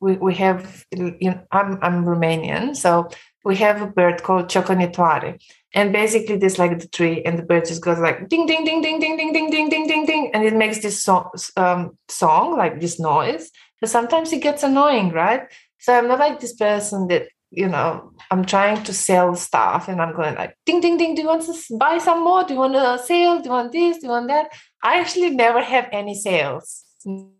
We, 0.00 0.16
we 0.18 0.34
have, 0.34 0.84
you 0.92 1.16
know, 1.20 1.40
I'm, 1.50 1.80
I'm 1.82 2.04
Romanian. 2.04 2.76
So 2.76 3.08
we 3.44 3.56
have 3.56 3.82
a 3.82 3.88
bird 3.88 4.22
called 4.22 4.46
Ciocănitoare. 4.46 5.40
And 5.76 5.92
basically, 5.92 6.36
this 6.38 6.58
like 6.58 6.78
the 6.78 6.88
tree, 6.88 7.22
and 7.24 7.38
the 7.38 7.42
bird 7.42 7.66
just 7.66 7.82
goes 7.82 7.98
like 7.98 8.30
ding, 8.30 8.46
ding, 8.46 8.64
ding, 8.64 8.80
ding, 8.80 8.98
ding, 8.98 9.18
ding, 9.18 9.30
ding, 9.34 9.50
ding, 9.50 9.68
ding, 9.68 9.86
ding, 9.86 10.06
ding, 10.06 10.30
and 10.32 10.42
it 10.42 10.54
makes 10.56 10.78
this 10.78 11.02
song, 11.02 11.28
um, 11.58 11.98
song 12.08 12.56
like 12.56 12.80
this 12.80 12.98
noise. 12.98 13.50
But 13.78 13.90
sometimes 13.90 14.32
it 14.32 14.40
gets 14.40 14.62
annoying, 14.62 15.10
right? 15.10 15.42
So 15.78 15.92
I'm 15.92 16.08
not 16.08 16.18
like 16.18 16.40
this 16.40 16.54
person 16.54 17.08
that 17.08 17.28
you 17.50 17.68
know 17.68 18.14
I'm 18.30 18.46
trying 18.46 18.84
to 18.84 18.94
sell 18.94 19.34
stuff, 19.34 19.86
and 19.88 20.00
I'm 20.00 20.16
going 20.16 20.34
like 20.34 20.56
ding, 20.64 20.80
ding, 20.80 20.96
ding. 20.96 21.14
Do 21.14 21.20
you 21.20 21.28
want 21.28 21.42
to 21.42 21.54
buy 21.76 21.98
some 21.98 22.24
more? 22.24 22.44
Do 22.44 22.54
you 22.54 22.60
want 22.60 22.74
a 22.74 22.98
sale? 23.04 23.36
Do 23.40 23.44
you 23.44 23.50
want 23.50 23.72
this? 23.72 23.98
Do 23.98 24.06
you 24.06 24.12
want 24.12 24.28
that? 24.28 24.48
I 24.82 24.98
actually 24.98 25.28
never 25.28 25.60
have 25.60 25.90
any 25.92 26.14
sales. 26.14 26.84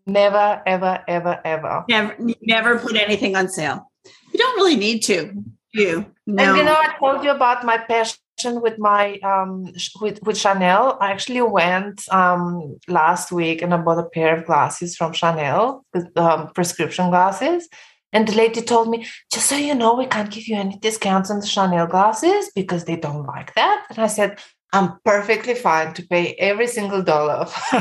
Never, 0.05 0.61
ever, 0.67 1.03
ever, 1.07 1.41
ever. 1.43 1.85
Never, 1.89 2.15
never 2.41 2.77
put 2.77 2.95
anything 2.95 3.35
on 3.35 3.49
sale. 3.49 3.91
You 4.31 4.37
don't 4.37 4.57
really 4.57 4.77
need 4.77 5.01
to. 5.05 5.43
You. 5.73 6.05
No. 6.27 6.43
And 6.43 6.57
you 6.57 6.63
know, 6.63 6.75
I 6.75 6.95
told 6.99 7.23
you 7.23 7.31
about 7.31 7.65
my 7.65 7.77
passion 7.77 8.19
with 8.45 8.77
my 8.77 9.17
um 9.19 9.71
with 10.01 10.21
with 10.23 10.37
Chanel. 10.37 10.97
I 11.01 11.11
actually 11.11 11.41
went 11.41 12.07
um 12.09 12.77
last 12.87 13.31
week 13.31 13.61
and 13.61 13.73
I 13.73 13.77
bought 13.77 13.99
a 13.99 14.09
pair 14.09 14.37
of 14.37 14.45
glasses 14.45 14.95
from 14.95 15.13
Chanel, 15.13 15.85
um, 16.15 16.51
prescription 16.53 17.09
glasses. 17.09 17.67
And 18.13 18.27
the 18.27 18.35
lady 18.35 18.61
told 18.61 18.89
me, 18.89 19.05
just 19.31 19.47
so 19.47 19.57
you 19.57 19.75
know, 19.75 19.93
we 19.93 20.05
can't 20.05 20.31
give 20.31 20.47
you 20.47 20.55
any 20.55 20.77
discounts 20.77 21.29
on 21.29 21.41
the 21.41 21.45
Chanel 21.45 21.87
glasses 21.87 22.49
because 22.55 22.85
they 22.85 22.95
don't 22.95 23.25
like 23.25 23.53
that. 23.55 23.85
And 23.89 23.99
I 23.99 24.07
said, 24.07 24.39
I'm 24.71 24.97
perfectly 25.03 25.55
fine 25.55 25.93
to 25.93 26.07
pay 26.07 26.33
every 26.35 26.67
single 26.67 27.03
dollar. 27.03 27.47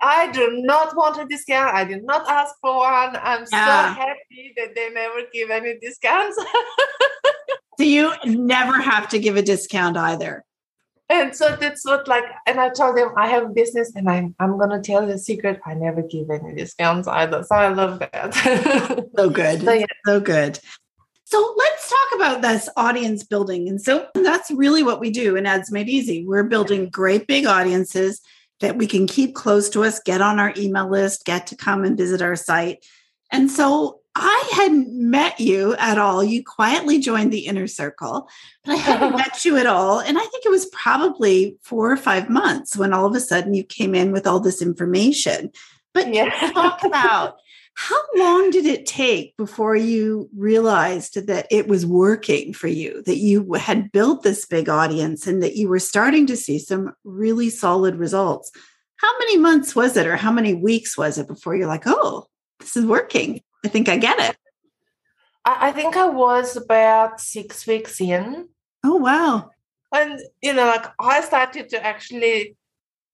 I 0.00 0.30
do 0.32 0.60
not 0.64 0.94
want 0.96 1.20
a 1.20 1.24
discount. 1.24 1.74
I 1.74 1.84
did 1.84 2.04
not 2.04 2.28
ask 2.28 2.54
for 2.60 2.76
one. 2.76 3.16
I'm 3.16 3.46
yeah. 3.50 3.94
so 3.94 4.00
happy 4.00 4.52
that 4.56 4.74
they 4.74 4.90
never 4.90 5.22
give 5.32 5.50
any 5.50 5.78
discounts. 5.78 6.36
so 7.78 7.84
you 7.84 8.12
never 8.24 8.80
have 8.80 9.08
to 9.10 9.18
give 9.18 9.36
a 9.36 9.42
discount 9.42 9.96
either. 9.96 10.44
And 11.10 11.36
so 11.36 11.54
that's 11.56 11.84
what 11.84 12.08
like, 12.08 12.24
and 12.46 12.58
I 12.58 12.70
told 12.70 12.96
them 12.96 13.10
I 13.16 13.28
have 13.28 13.44
a 13.44 13.48
business 13.48 13.92
and 13.94 14.08
I'm 14.08 14.34
I'm 14.40 14.58
gonna 14.58 14.80
tell 14.80 15.06
you 15.06 15.14
a 15.14 15.18
secret. 15.18 15.60
I 15.66 15.74
never 15.74 16.02
give 16.02 16.30
any 16.30 16.54
discounts 16.54 17.06
either. 17.06 17.42
So 17.42 17.54
I 17.54 17.68
love 17.68 17.98
that. 17.98 18.34
so 19.16 19.28
good. 19.30 19.62
So, 19.62 19.72
yeah. 19.72 19.86
so 20.06 20.20
good. 20.20 20.58
So 21.26 21.54
let's 21.56 21.90
talk 21.90 22.16
about 22.16 22.42
this 22.42 22.68
audience 22.76 23.24
building. 23.24 23.68
And 23.68 23.80
so 23.80 24.06
that's 24.14 24.50
really 24.50 24.82
what 24.82 25.00
we 25.00 25.10
do 25.10 25.36
in 25.36 25.46
Ads 25.46 25.72
Made 25.72 25.88
Easy. 25.88 26.24
We're 26.24 26.44
building 26.44 26.88
great 26.90 27.26
big 27.26 27.44
audiences 27.46 28.20
that 28.60 28.76
we 28.76 28.86
can 28.86 29.06
keep 29.06 29.34
close 29.34 29.68
to 29.70 29.84
us, 29.84 30.00
get 30.00 30.20
on 30.20 30.38
our 30.38 30.54
email 30.56 30.88
list, 30.88 31.24
get 31.24 31.46
to 31.48 31.56
come 31.56 31.84
and 31.84 31.96
visit 31.98 32.22
our 32.22 32.36
site. 32.36 32.84
And 33.32 33.50
so 33.50 34.00
I 34.16 34.50
hadn't 34.52 34.88
met 34.92 35.40
you 35.40 35.74
at 35.74 35.98
all. 35.98 36.22
You 36.22 36.44
quietly 36.44 37.00
joined 37.00 37.32
the 37.32 37.46
inner 37.46 37.66
circle, 37.66 38.28
but 38.64 38.72
I 38.72 38.76
hadn't 38.76 39.16
met 39.16 39.44
you 39.44 39.56
at 39.56 39.66
all. 39.66 40.00
And 40.00 40.16
I 40.16 40.22
think 40.22 40.46
it 40.46 40.50
was 40.50 40.66
probably 40.66 41.58
four 41.62 41.90
or 41.90 41.96
five 41.96 42.30
months 42.30 42.76
when 42.76 42.92
all 42.92 43.06
of 43.06 43.14
a 43.14 43.20
sudden 43.20 43.54
you 43.54 43.64
came 43.64 43.94
in 43.94 44.12
with 44.12 44.26
all 44.26 44.38
this 44.38 44.62
information. 44.62 45.50
But 45.92 46.14
yeah. 46.14 46.30
talk 46.52 46.84
about 46.84 47.38
how 47.74 48.00
long 48.16 48.50
did 48.50 48.66
it 48.66 48.86
take 48.86 49.36
before 49.36 49.74
you 49.74 50.30
realized 50.36 51.26
that 51.26 51.48
it 51.50 51.66
was 51.66 51.84
working 51.84 52.52
for 52.52 52.68
you, 52.68 53.02
that 53.02 53.16
you 53.16 53.54
had 53.54 53.90
built 53.90 54.22
this 54.22 54.46
big 54.46 54.68
audience 54.68 55.26
and 55.26 55.42
that 55.42 55.56
you 55.56 55.68
were 55.68 55.80
starting 55.80 56.26
to 56.28 56.36
see 56.36 56.60
some 56.60 56.92
really 57.02 57.50
solid 57.50 57.96
results? 57.96 58.52
How 58.96 59.10
many 59.18 59.38
months 59.38 59.74
was 59.74 59.96
it, 59.96 60.06
or 60.06 60.16
how 60.16 60.30
many 60.30 60.54
weeks 60.54 60.96
was 60.96 61.18
it 61.18 61.26
before 61.26 61.56
you're 61.56 61.66
like, 61.66 61.82
oh, 61.84 62.26
this 62.60 62.76
is 62.76 62.86
working? 62.86 63.42
I 63.64 63.68
think 63.68 63.88
I 63.88 63.96
get 63.96 64.18
it. 64.18 64.36
I 65.44 65.72
think 65.72 65.96
I 65.96 66.06
was 66.06 66.56
about 66.56 67.20
six 67.20 67.66
weeks 67.66 68.00
in. 68.00 68.48
Oh, 68.82 68.96
wow. 68.96 69.50
And, 69.92 70.20
you 70.42 70.52
know, 70.54 70.66
like 70.66 70.86
I 70.98 71.20
started 71.20 71.68
to 71.70 71.84
actually 71.84 72.56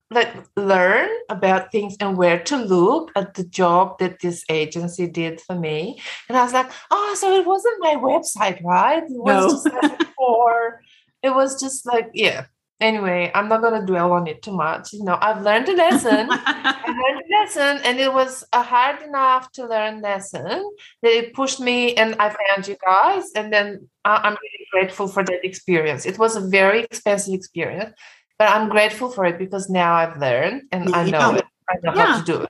like 0.09 0.33
learn 0.57 1.09
about 1.29 1.71
things 1.71 1.95
and 1.99 2.17
where 2.17 2.39
to 2.43 2.57
look 2.57 3.11
at 3.15 3.33
the 3.33 3.45
job 3.45 3.97
that 3.99 4.19
this 4.19 4.43
agency 4.49 5.07
did 5.07 5.39
for 5.39 5.55
me. 5.55 5.99
And 6.27 6.37
I 6.37 6.43
was 6.43 6.53
like, 6.53 6.69
oh, 6.91 7.15
so 7.17 7.33
it 7.33 7.45
wasn't 7.45 7.77
my 7.79 7.95
website, 7.95 8.61
right? 8.63 9.03
It 9.03 9.09
was 9.09 9.65
no. 9.65 9.71
just 9.71 9.83
like 9.83 9.99
before. 10.07 10.81
It 11.23 11.33
was 11.33 11.59
just 11.59 11.85
like, 11.85 12.09
yeah. 12.13 12.45
Anyway, 12.81 13.31
I'm 13.35 13.47
not 13.47 13.61
gonna 13.61 13.85
dwell 13.85 14.11
on 14.11 14.25
it 14.25 14.41
too 14.41 14.51
much. 14.51 14.91
You 14.91 15.03
know, 15.03 15.17
I've 15.21 15.43
learned 15.43 15.69
a 15.69 15.75
lesson. 15.75 16.27
I 16.31 16.87
learned 16.87 17.23
a 17.23 17.39
lesson, 17.39 17.85
and 17.85 17.99
it 17.99 18.11
was 18.11 18.43
a 18.53 18.63
hard 18.63 19.03
enough 19.03 19.51
to 19.53 19.67
learn 19.67 20.01
lesson 20.01 20.67
that 21.03 21.11
it 21.11 21.33
pushed 21.35 21.59
me, 21.59 21.93
and 21.95 22.15
I 22.15 22.29
found 22.29 22.67
you 22.67 22.75
guys, 22.83 23.25
and 23.35 23.53
then 23.53 23.87
uh, 24.03 24.19
I'm 24.23 24.33
really 24.33 24.67
grateful 24.71 25.07
for 25.07 25.23
that 25.23 25.45
experience. 25.45 26.07
It 26.07 26.17
was 26.17 26.35
a 26.35 26.41
very 26.41 26.81
expensive 26.81 27.35
experience, 27.35 27.93
but 28.39 28.49
I'm 28.49 28.69
grateful 28.69 29.11
for 29.11 29.25
it 29.25 29.37
because 29.37 29.69
now 29.69 29.93
I've 29.93 30.17
learned 30.17 30.63
and 30.71 30.95
I 30.95 31.07
know 31.07 31.35
it. 31.35 31.45
I 31.69 31.75
know 31.83 31.93
yeah. 31.95 32.05
how 32.05 32.19
to 32.19 32.25
do 32.25 32.41
it. 32.41 32.49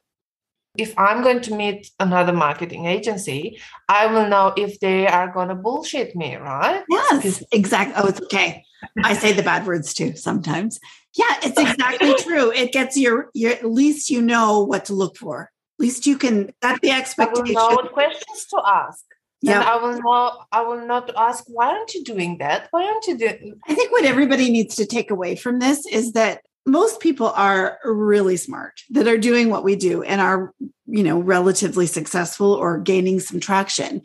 If 0.77 0.97
I'm 0.97 1.21
going 1.21 1.41
to 1.41 1.53
meet 1.53 1.91
another 2.00 2.31
marketing 2.31 2.85
agency, 2.85 3.59
I 3.89 4.07
will 4.07 4.29
know 4.29 4.53
if 4.55 4.79
they 4.79 5.05
are 5.05 5.29
going 5.29 5.50
to 5.50 5.55
bullshit 5.55 6.15
me, 6.15 6.38
right? 6.38 6.81
Yes, 6.89 7.43
exactly. 7.51 7.95
Oh, 7.97 8.07
it's 8.07 8.21
okay. 8.21 8.63
I 9.03 9.13
say 9.13 9.33
the 9.33 9.43
bad 9.43 9.65
words 9.65 9.93
too 9.93 10.15
sometimes. 10.15 10.79
Yeah, 11.15 11.38
it's 11.43 11.59
exactly 11.59 12.13
true. 12.19 12.51
It 12.51 12.71
gets 12.71 12.97
your, 12.97 13.29
your 13.33 13.51
at 13.51 13.65
least 13.65 14.09
you 14.09 14.21
know 14.21 14.63
what 14.63 14.85
to 14.85 14.93
look 14.93 15.17
for. 15.17 15.43
At 15.79 15.83
least 15.83 16.05
you 16.05 16.17
can 16.17 16.51
that's 16.61 16.79
the 16.81 16.91
expectation. 16.91 17.57
I 17.57 17.61
will 17.61 17.69
know 17.69 17.75
what 17.75 17.91
questions 17.91 18.45
to 18.51 18.61
ask. 18.65 19.03
Yeah. 19.41 19.61
I 19.61 19.77
will 19.77 20.00
not 20.01 20.47
I 20.51 20.61
will 20.61 20.85
not 20.85 21.11
ask, 21.17 21.43
why 21.47 21.69
aren't 21.69 21.93
you 21.93 22.03
doing 22.03 22.38
that? 22.38 22.67
Why 22.71 22.83
aren't 22.83 23.07
you 23.07 23.17
doing 23.17 23.59
I 23.67 23.73
think 23.73 23.91
what 23.91 24.05
everybody 24.05 24.51
needs 24.51 24.75
to 24.75 24.85
take 24.85 25.09
away 25.09 25.35
from 25.35 25.59
this 25.59 25.85
is 25.88 26.13
that 26.13 26.41
most 26.65 27.00
people 27.00 27.29
are 27.29 27.79
really 27.83 28.38
smart 28.38 28.81
that 28.91 29.07
are 29.07 29.17
doing 29.17 29.50
what 29.50 29.63
we 29.63 29.75
do 29.75 30.03
and 30.03 30.21
are, 30.21 30.53
you 30.85 31.03
know, 31.03 31.19
relatively 31.19 31.88
successful 31.88 32.53
or 32.53 32.79
gaining 32.79 33.19
some 33.19 33.39
traction. 33.39 34.03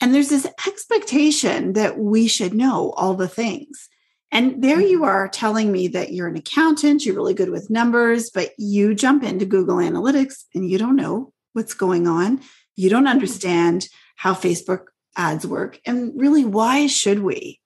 And 0.00 0.14
there's 0.14 0.30
this 0.30 0.46
expectation 0.66 1.74
that 1.74 1.98
we 1.98 2.26
should 2.28 2.54
know 2.54 2.92
all 2.96 3.14
the 3.14 3.28
things. 3.28 3.88
And 4.30 4.62
there 4.62 4.80
you 4.80 4.98
mm-hmm. 4.98 5.04
are 5.04 5.28
telling 5.28 5.72
me 5.72 5.88
that 5.88 6.12
you're 6.12 6.28
an 6.28 6.36
accountant, 6.36 7.04
you're 7.04 7.14
really 7.14 7.34
good 7.34 7.50
with 7.50 7.70
numbers, 7.70 8.30
but 8.30 8.52
you 8.58 8.94
jump 8.94 9.22
into 9.22 9.46
Google 9.46 9.76
Analytics 9.76 10.44
and 10.54 10.68
you 10.68 10.78
don't 10.78 10.96
know 10.96 11.32
what's 11.54 11.74
going 11.74 12.06
on. 12.06 12.40
You 12.76 12.90
don't 12.90 13.04
mm-hmm. 13.04 13.12
understand 13.12 13.88
how 14.16 14.34
Facebook 14.34 14.86
ads 15.16 15.46
work. 15.46 15.80
And 15.86 16.12
really, 16.14 16.44
why 16.44 16.86
should 16.86 17.20
we? 17.20 17.60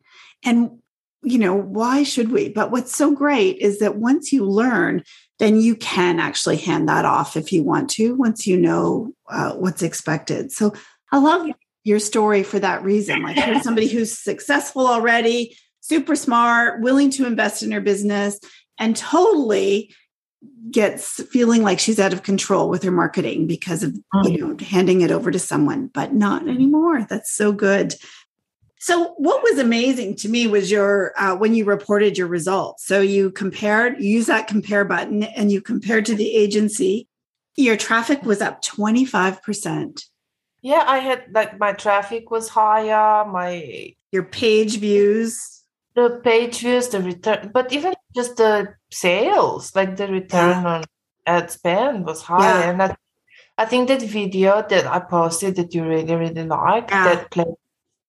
And, 0.45 0.79
you 1.23 1.39
know, 1.39 1.55
why 1.55 2.03
should 2.03 2.31
we? 2.31 2.49
But 2.49 2.71
what's 2.71 2.95
so 2.95 3.13
great 3.13 3.59
is 3.59 3.79
that 3.81 3.97
once 3.97 4.33
you 4.33 4.45
learn, 4.45 5.03
then 5.39 5.61
you 5.61 5.75
can 5.75 6.21
actually 6.21 6.57
hand 6.57 6.89
that 6.89 7.05
off 7.05 7.37
if 7.37 7.53
you 7.53 7.65
want 7.65 7.91
to, 7.91 8.15
once 8.15 8.47
you 8.47 8.57
know 8.57 9.13
uh, 9.29 9.53
what's 9.55 9.83
expected. 9.83 10.53
So 10.53 10.73
I 11.11 11.19
love 11.19 11.51
your 11.85 11.99
story 11.99 12.43
for 12.43 12.61
that 12.61 12.85
reason. 12.85 13.23
Like, 13.23 13.37
here's 13.37 13.63
somebody 13.63 13.89
who's 13.89 14.17
successful 14.17 14.87
already, 14.87 15.57
super 15.83 16.17
smart, 16.17 16.81
willing 16.81 17.11
to 17.11 17.27
invest 17.27 17.63
in 17.63 17.71
her 17.71 17.81
business, 17.81 18.41
and 18.79 18.97
totally 18.97 19.95
gets 20.71 21.23
feeling 21.25 21.63
like 21.63 21.79
she's 21.79 22.01
out 22.01 22.13
of 22.13 22.23
control 22.23 22.69
with 22.69 22.83
her 22.83 22.91
marketing 22.91 23.47
because 23.47 23.83
of 23.83 23.95
you 23.95 24.03
mm. 24.15 24.39
know 24.41 24.65
handing 24.65 25.03
it 25.03 25.11
over 25.11 25.31
to 25.31 25.39
someone 25.39 25.89
but 25.89 26.15
not 26.15 26.49
anymore. 26.49 27.05
That's 27.05 27.33
so 27.33 27.53
good. 27.53 27.95
So 28.79 29.15
what 29.17 29.43
was 29.45 29.59
amazing 29.59 30.17
to 30.17 30.29
me 30.29 30.49
was 30.49 30.71
your 30.71 31.13
uh, 31.17 31.37
when 31.37 31.55
you 31.55 31.65
reported 31.65 32.17
your 32.17 32.27
results. 32.27 32.87
So 32.87 33.01
you 33.01 33.31
compared 33.31 34.01
you 34.01 34.09
use 34.09 34.27
that 34.27 34.49
compare 34.49 34.85
button 34.85 35.25
and 35.25 35.53
you 35.53 35.61
compared 35.61 36.07
to 36.07 36.15
the 36.15 36.35
agency. 36.35 37.09
Your 37.57 37.77
traffic 37.77 38.23
was 38.23 38.41
up 38.41 38.63
25% 38.63 40.05
yeah 40.63 40.85
i 40.87 40.99
had 40.99 41.25
like 41.33 41.59
my 41.59 41.73
traffic 41.73 42.31
was 42.31 42.49
higher 42.49 43.25
my 43.27 43.93
your 44.13 44.23
page 44.23 44.79
views 44.79 45.62
the 45.95 46.21
page 46.25 46.61
views, 46.61 46.89
the 46.89 47.01
return, 47.03 47.51
but 47.53 47.73
even 47.73 47.95
just 48.15 48.37
the 48.37 48.75
sales, 48.91 49.75
like 49.75 49.97
the 49.97 50.09
return 50.09 50.63
yeah. 50.63 50.69
on 50.69 50.85
ad 51.27 51.51
spend 51.51 52.07
was 52.07 52.23
high, 52.23 52.61
yeah. 52.65 52.71
and 52.71 52.81
that 52.81 52.99
I 53.59 53.65
think 53.67 53.89
that 53.89 54.03
video 54.03 54.65
that 54.69 54.87
I 54.87 55.01
posted 55.01 55.57
that 55.57 55.75
you 55.75 55.85
really, 55.85 56.15
really 56.17 56.45
like 56.45 56.91
Yeah. 56.91 57.05
that 57.05 57.31
played 57.31 57.55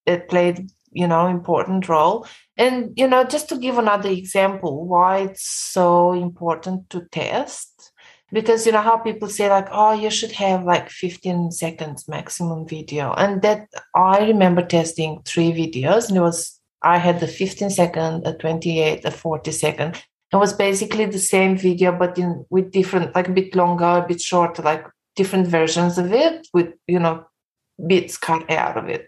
that 0.06 0.28
played, 0.30 0.70
you 0.92 1.08
know, 1.08 1.28
important 1.28 1.88
role. 1.90 2.28
And 2.58 2.94
you 2.96 3.08
know, 3.08 3.24
just 3.24 3.50
to 3.50 3.58
give 3.58 3.78
another 3.78 4.10
example, 4.10 4.88
why 4.88 5.20
it's 5.20 5.48
so 5.48 6.14
important 6.14 6.90
to 6.92 7.06
test. 7.12 7.92
Because 8.32 8.66
you 8.66 8.72
know 8.72 8.82
how 8.82 8.98
people 8.98 9.30
say 9.30 9.48
like, 9.48 9.68
oh, 9.72 9.94
you 9.94 10.10
should 10.10 10.32
have 10.32 10.64
like 10.64 10.90
15 10.90 11.52
seconds 11.52 12.08
maximum 12.08 12.68
video. 12.68 13.14
And 13.14 13.44
that 13.44 13.68
I 13.94 14.26
remember 14.26 14.64
testing 14.64 15.22
three 15.24 15.52
videos, 15.52 16.08
and 16.08 16.18
it 16.18 16.22
was 16.22 16.53
I 16.84 16.98
had 16.98 17.20
the 17.20 17.28
15 17.28 17.70
second, 17.70 18.28
a 18.28 18.34
28, 18.34 19.06
a 19.06 19.12
40 19.12 19.52
second. 19.52 20.04
It 20.32 20.38
was 20.38 20.54
basically 20.54 21.06
the 21.06 21.20
same 21.20 21.58
video, 21.58 21.92
but 21.92 22.18
in 22.18 22.46
with 22.50 22.72
different, 22.72 23.16
like 23.16 23.28
a 23.28 23.32
bit 23.32 23.56
longer, 23.56 23.86
a 23.86 24.06
bit 24.08 24.20
shorter, 24.20 24.62
like 24.64 24.86
different 25.16 25.48
versions 25.48 25.98
of 25.98 26.12
it 26.12 26.48
with 26.54 26.74
you 26.88 27.00
know 27.00 27.26
bits 27.88 28.18
cut 28.18 28.50
out 28.50 28.78
of 28.78 28.90
it. 28.90 29.08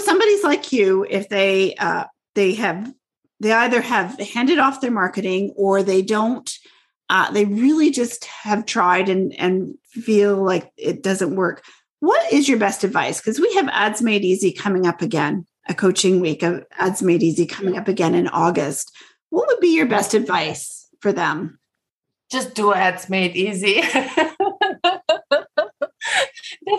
Somebody's 0.02 0.44
like 0.44 0.72
you, 0.72 1.06
if 1.08 1.28
they 1.28 1.74
uh 1.76 2.04
they 2.34 2.54
have 2.54 2.92
they 3.40 3.52
either 3.52 3.80
have 3.80 4.18
handed 4.18 4.58
off 4.58 4.80
their 4.80 4.90
marketing 4.90 5.52
or 5.56 5.82
they 5.82 6.02
don't 6.02 6.50
uh, 7.10 7.30
they 7.30 7.44
really 7.44 7.90
just 7.90 8.24
have 8.24 8.64
tried 8.64 9.08
and 9.08 9.34
and 9.38 9.74
feel 9.90 10.42
like 10.42 10.70
it 10.76 11.02
doesn't 11.02 11.36
work. 11.36 11.62
What 12.00 12.32
is 12.32 12.48
your 12.48 12.58
best 12.58 12.84
advice? 12.84 13.20
Because 13.20 13.38
we 13.38 13.52
have 13.54 13.68
ads 13.68 14.00
made 14.00 14.24
easy 14.24 14.52
coming 14.52 14.86
up 14.86 15.02
again 15.02 15.46
a 15.68 15.74
coaching 15.74 16.20
week 16.20 16.42
of 16.42 16.64
ads 16.78 17.02
made 17.02 17.22
easy 17.22 17.46
coming 17.46 17.76
up 17.76 17.88
again 17.88 18.14
in 18.14 18.28
august. 18.28 18.92
What 19.30 19.46
would 19.48 19.60
be 19.60 19.76
your 19.76 19.86
best 19.86 20.14
advice 20.14 20.88
for 21.00 21.12
them? 21.12 21.58
Just 22.30 22.54
do 22.54 22.72
ads 22.72 23.08
made 23.08 23.36
easy. 23.36 23.80
That's 23.82 24.16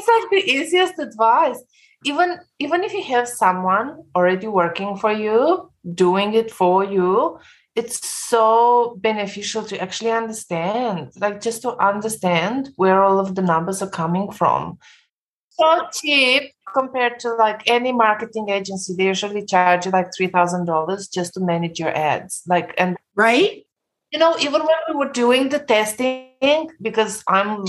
like 0.08 0.30
the 0.32 0.44
easiest 0.46 1.00
advice 1.00 1.62
even 2.06 2.40
even 2.60 2.84
if 2.84 2.94
you 2.94 3.04
have 3.04 3.28
someone 3.28 4.04
already 4.16 4.48
working 4.48 4.96
for 4.98 5.12
you 5.12 5.70
doing 5.94 6.34
it 6.34 6.52
for 6.52 6.84
you 6.84 7.40
it's 7.76 8.06
so 8.08 8.96
beneficial 9.02 9.64
to 9.64 9.82
actually 9.82 10.12
understand 10.12 11.12
like 11.18 11.42
just 11.42 11.62
to 11.64 11.76
understand 11.78 12.70
where 12.76 13.04
all 13.04 13.20
of 13.20 13.34
the 13.36 13.42
numbers 13.42 13.82
are 13.82 13.90
coming 13.90 14.32
from. 14.32 14.78
So 15.50 15.88
cheap 15.92 16.54
compared 16.74 17.20
to 17.20 17.34
like 17.34 17.62
any 17.68 17.92
marketing 17.92 18.50
agency 18.50 18.96
they 18.96 19.06
usually 19.06 19.46
charge 19.46 19.86
you 19.86 19.92
like 19.92 20.08
$3000 20.20 21.12
just 21.12 21.34
to 21.36 21.40
manage 21.40 21.80
your 21.80 21.96
ads 21.96 22.44
like 22.48 22.74
and 22.78 22.98
right? 23.16 23.66
You 24.12 24.20
know 24.20 24.36
even 24.40 24.62
when 24.62 24.78
we 24.88 24.96
were 24.96 25.12
doing 25.12 25.50
the 25.50 25.60
testing 25.60 26.70
because 26.82 27.24
i'm 27.28 27.66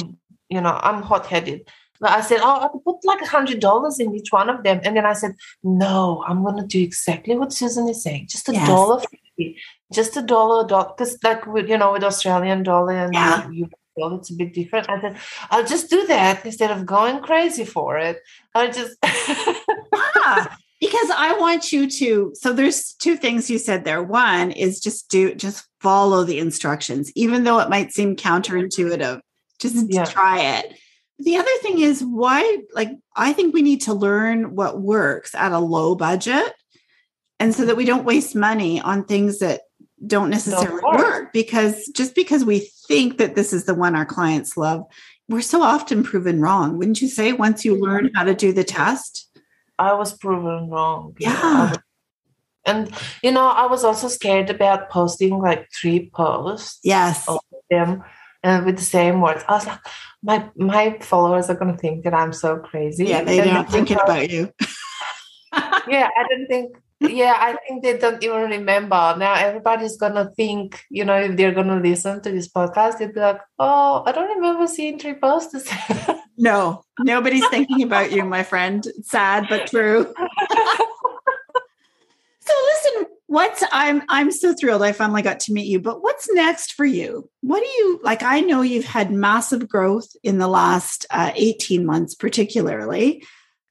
you 0.51 0.61
know 0.61 0.79
i'm 0.83 1.01
hot-headed 1.03 1.66
but 2.05 2.12
i 2.12 2.21
said 2.21 2.40
oh 2.49 2.57
i 2.64 2.69
put 2.87 3.05
like 3.11 3.23
a 3.23 3.31
hundred 3.37 3.59
dollars 3.69 3.99
in 3.99 4.14
each 4.14 4.31
one 4.31 4.51
of 4.55 4.62
them 4.62 4.79
and 4.85 4.95
then 4.97 5.07
i 5.07 5.14
said 5.14 5.35
no 5.62 6.23
i'm 6.29 6.45
gonna 6.45 6.67
do 6.67 6.81
exactly 6.88 7.35
what 7.37 7.53
susan 7.61 7.88
is 7.88 8.03
saying 8.03 8.27
just 8.35 8.49
a 8.51 8.53
Yes. 8.53 8.69
dollar 8.69 8.99
fifty 9.01 9.47
just 9.93 10.17
a 10.17 10.23
dollar 10.23 10.67
dot 10.73 10.97
because 10.97 11.17
like 11.25 11.47
with 11.47 11.69
you 11.69 11.79
know 11.79 11.93
with 11.93 12.05
australian 12.05 12.62
dollar 12.62 12.93
and 13.05 13.14
Yeah. 13.14 13.49
you 13.51 13.69
dollar 13.99 14.17
it's 14.19 14.31
a 14.31 14.35
bit 14.35 14.53
different 14.53 14.88
i 14.90 15.01
said 15.01 15.17
i'll 15.51 15.64
just 15.75 15.88
do 15.88 16.07
that 16.07 16.45
instead 16.45 16.71
of 16.71 16.85
going 16.85 17.21
crazy 17.23 17.64
for 17.64 17.97
it 17.99 18.19
i 18.55 18.67
just 18.71 18.97
ah, 19.03 20.57
because 20.81 21.11
i 21.17 21.37
want 21.38 21.73
you 21.73 21.88
to 21.88 22.33
so 22.35 22.53
there's 22.53 22.93
two 22.95 23.17
things 23.17 23.49
you 23.49 23.59
said 23.59 23.85
there 23.85 24.03
one 24.03 24.51
is 24.51 24.81
just 24.81 25.09
do 25.09 25.35
just 25.35 25.67
follow 25.81 26.25
the 26.25 26.38
instructions 26.38 27.11
even 27.14 27.45
though 27.45 27.61
it 27.61 27.71
might 27.71 27.93
seem 27.93 28.14
counterintuitive 28.17 29.21
just 29.61 29.87
Yeah. 29.88 30.05
try 30.05 30.40
it 30.59 30.77
the 31.18 31.37
other 31.37 31.50
thing 31.62 31.81
is 31.81 32.03
why 32.03 32.59
like 32.74 32.90
i 33.16 33.33
think 33.33 33.55
we 33.55 33.62
need 33.62 33.81
to 33.83 33.94
learn 33.94 34.55
what 34.55 34.81
works 34.81 35.35
at 35.35 35.53
a 35.53 35.59
low 35.59 35.94
budget 35.94 36.53
and 37.40 37.55
so 37.55 37.64
that 37.64 37.77
we 37.77 37.85
don't 37.85 38.05
waste 38.05 38.35
money 38.35 38.81
on 38.81 39.05
things 39.05 39.38
that 39.38 39.62
don't 40.07 40.31
necessarily 40.31 40.83
work. 40.85 41.33
because 41.33 41.87
just 41.94 42.14
because 42.14 42.44
we 42.44 42.68
think 42.88 43.18
that 43.18 43.35
this 43.35 43.53
is 43.53 43.64
the 43.64 43.74
one 43.74 43.94
our 43.94 44.05
clients 44.07 44.57
love 44.57 44.83
we're 45.29 45.40
so 45.40 45.62
often 45.62 46.03
proven 46.03 46.40
wrong 46.40 46.77
wouldn't 46.79 47.00
you 47.00 47.09
say 47.09 47.33
once 47.33 47.64
you 47.64 47.74
learn 47.81 48.11
how 48.14 48.24
to 48.24 48.35
do 48.35 48.53
the 48.53 48.64
test 48.64 49.31
I 49.77 49.92
was 49.94 50.16
proven 50.16 50.70
wrong. 50.70 51.16
Yeah. 51.18 51.70
Was- 51.70 51.79
And 52.64 52.94
you 53.24 53.33
know, 53.33 53.48
I 53.48 53.66
was 53.66 53.83
also 53.85 54.07
scared 54.09 54.48
about 54.48 54.88
posting 54.88 55.38
like 55.38 55.68
three 55.72 56.11
posts 56.14 56.79
yes 56.85 57.27
of 57.29 57.40
them 57.70 58.05
and 58.44 58.64
with 58.66 58.77
the 58.77 58.85
same 58.85 59.20
words. 59.20 59.42
I 59.48 59.53
was 59.55 59.66
like, 59.66 59.81
my 60.25 60.51
my 60.57 60.99
followers 61.01 61.49
are 61.51 61.55
gonna 61.55 61.77
think 61.77 62.03
that 62.05 62.15
I'm 62.15 62.33
so 62.33 62.57
crazy. 62.57 63.05
yeah 63.05 63.23
they 63.23 63.39
And 63.41 63.51
don't 63.51 63.71
thinking 63.71 63.99
about 64.03 64.31
you 64.31 64.51
yeah, 65.89 66.09
I 66.17 66.25
don't 66.29 66.47
think 66.49 66.77
yeah, 67.01 67.35
I 67.37 67.57
think 67.69 67.83
they 67.83 67.99
don't 67.99 68.23
even 68.25 68.49
remember. 68.51 69.15
Now 69.19 69.35
everybody's 69.35 69.97
gonna 69.99 70.31
think, 70.37 70.83
you 70.91 71.05
know, 71.05 71.17
if 71.17 71.37
they're 71.37 71.53
gonna 71.53 71.79
listen 71.79 72.23
to 72.23 72.31
this 72.31 72.49
podcast, 72.49 72.99
they'll 72.99 73.13
be 73.13 73.21
like, 73.21 73.41
Oh, 73.59 74.03
I 74.07 74.13
don't 74.13 74.35
remember 74.37 74.67
seeing 74.67 74.99
three 74.99 75.15
posters." 75.15 75.69
no 76.37 76.83
nobody's 76.99 77.47
thinking 77.49 77.83
about 77.83 78.11
you 78.11 78.25
my 78.25 78.43
friend 78.43 78.89
sad 79.03 79.47
but 79.49 79.69
true 79.69 80.13
so 82.41 82.55
listen 82.67 83.07
what's 83.27 83.63
i'm 83.73 84.03
i'm 84.09 84.31
so 84.31 84.53
thrilled 84.55 84.83
i 84.83 84.93
finally 84.93 85.23
got 85.23 85.41
to 85.41 85.53
meet 85.53 85.67
you 85.67 85.81
but 85.81 86.03
what's 86.03 86.29
next 86.33 86.73
for 86.75 86.85
you? 86.85 87.29
What 87.41 87.61
do 87.61 87.67
you 87.67 88.01
like 88.03 88.23
i 88.23 88.41
know 88.41 88.61
you've 88.63 88.85
had 88.85 89.11
massive 89.11 89.69
growth 89.69 90.09
in 90.23 90.39
the 90.39 90.49
last 90.49 91.07
uh, 91.11 91.33
18 91.35 91.87
months 91.87 92.15
particularly 92.15 93.25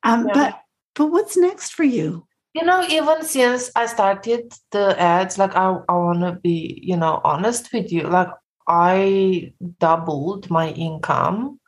um, 0.04 0.28
Yeah. 0.28 0.34
but 0.34 0.60
but 0.96 1.08
what's 1.08 1.36
next 1.38 1.74
for 1.74 1.84
you? 1.84 2.28
You 2.54 2.64
know 2.66 2.84
even 2.88 3.24
since 3.24 3.72
i 3.76 3.86
started 3.88 4.54
the 4.72 5.00
ads 5.00 5.38
like 5.38 5.56
i, 5.56 5.76
I 5.90 5.94
want 5.94 6.22
to 6.22 6.34
be 6.42 6.80
you 6.84 6.98
know 6.98 7.22
honest 7.24 7.72
with 7.74 7.92
you 7.92 8.04
like 8.04 8.30
i 8.68 9.52
doubled 9.80 10.50
my 10.50 10.70
income 10.70 11.60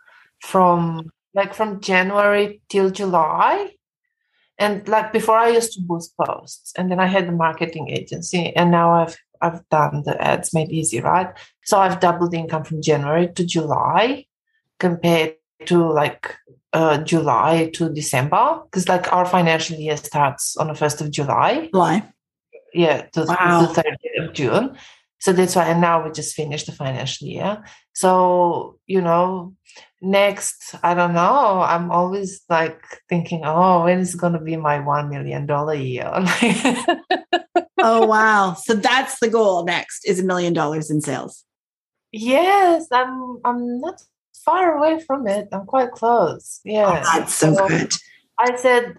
from 0.41 1.09
like 1.33 1.53
from 1.53 1.81
january 1.81 2.61
till 2.69 2.89
july 2.91 3.71
And 4.57 4.87
like 4.87 5.11
before, 5.11 5.37
I 5.37 5.49
used 5.49 5.73
to 5.73 5.81
boost 5.81 6.15
posts, 6.17 6.71
and 6.77 6.89
then 6.89 6.99
I 6.99 7.07
had 7.07 7.27
the 7.27 7.33
marketing 7.33 7.89
agency, 7.89 8.55
and 8.55 8.71
now 8.71 8.91
I've 8.93 9.17
I've 9.41 9.67
done 9.69 10.03
the 10.05 10.19
ads 10.21 10.53
made 10.53 10.71
easy, 10.71 11.01
right? 11.01 11.27
So 11.65 11.77
I've 11.77 11.99
doubled 11.99 12.31
the 12.31 12.37
income 12.39 12.63
from 12.63 12.81
January 12.81 13.27
to 13.33 13.45
July 13.45 14.25
compared 14.79 15.35
to 15.65 15.91
like 15.91 16.35
uh, 16.73 16.97
July 16.99 17.69
to 17.73 17.89
December 17.93 18.61
because 18.65 18.87
like 18.87 19.11
our 19.11 19.25
financial 19.25 19.77
year 19.77 19.97
starts 19.97 20.57
on 20.57 20.67
the 20.67 20.75
first 20.75 21.01
of 21.01 21.11
July. 21.11 21.69
July. 21.73 22.03
Yeah, 22.73 23.03
to 23.13 23.25
Wow. 23.27 23.65
the 23.65 23.81
30th 23.81 24.27
of 24.27 24.33
June. 24.33 24.77
So 25.19 25.31
that's 25.33 25.55
why, 25.55 25.65
and 25.69 25.81
now 25.81 26.03
we 26.03 26.11
just 26.11 26.35
finished 26.35 26.65
the 26.65 26.71
financial 26.73 27.27
year. 27.27 27.63
So, 27.93 28.77
you 28.85 29.01
know, 29.01 29.55
next, 30.05 30.75
I 30.83 30.93
don't 30.93 31.13
know, 31.13 31.61
I'm 31.61 31.91
always 31.91 32.41
like 32.49 32.81
thinking, 33.09 33.41
oh, 33.43 33.83
when 33.83 33.99
is 33.99 34.15
going 34.15 34.33
to 34.33 34.39
be 34.39 34.55
my 34.55 34.79
$1 34.79 35.09
million 35.09 35.47
year? 35.81 36.11
Oh 37.77 38.07
wow. 38.07 38.55
So 38.55 38.73
that's 38.73 39.19
the 39.19 39.29
goal 39.29 39.63
next 39.63 40.05
is 40.05 40.19
a 40.19 40.23
million 40.23 40.53
dollars 40.53 40.89
in 40.89 41.01
sales. 41.01 41.43
yes, 42.11 42.87
I'm, 42.91 43.37
I'm 43.45 43.79
not 43.79 44.01
far 44.43 44.77
away 44.77 44.99
from 45.05 45.27
it. 45.27 45.49
I'm 45.51 45.65
quite 45.65 45.91
close. 45.91 46.61
Yeah. 46.63 46.87
Oh, 46.87 47.19
that's 47.19 47.35
so 47.35 47.67
good. 47.67 47.93
I 48.39 48.55
said, 48.55 48.97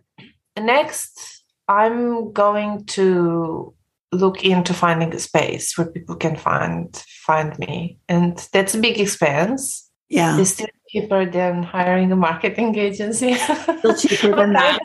next, 0.57 1.45
I'm 1.69 2.33
going 2.33 2.85
to 2.87 3.75
look 4.13 4.45
into 4.45 4.73
finding 4.73 5.13
a 5.15 5.19
space 5.19 5.77
where 5.77 5.89
people 5.89 6.15
can 6.15 6.37
find 6.37 6.95
find 7.27 7.59
me, 7.59 7.99
and 8.09 8.39
that's 8.53 8.75
a 8.75 8.79
big 8.79 9.01
expense. 9.01 9.91
Yeah. 10.09 10.39
It's 10.39 10.51
still 10.51 10.69
cheaper 11.01 11.27
than 11.27 11.63
hiring 11.63 12.13
a 12.13 12.17
marketing 12.17 12.77
agency. 12.77 13.35
Still 13.79 13.97
cheaper 13.97 14.37
than 14.37 14.53
that. 14.53 14.79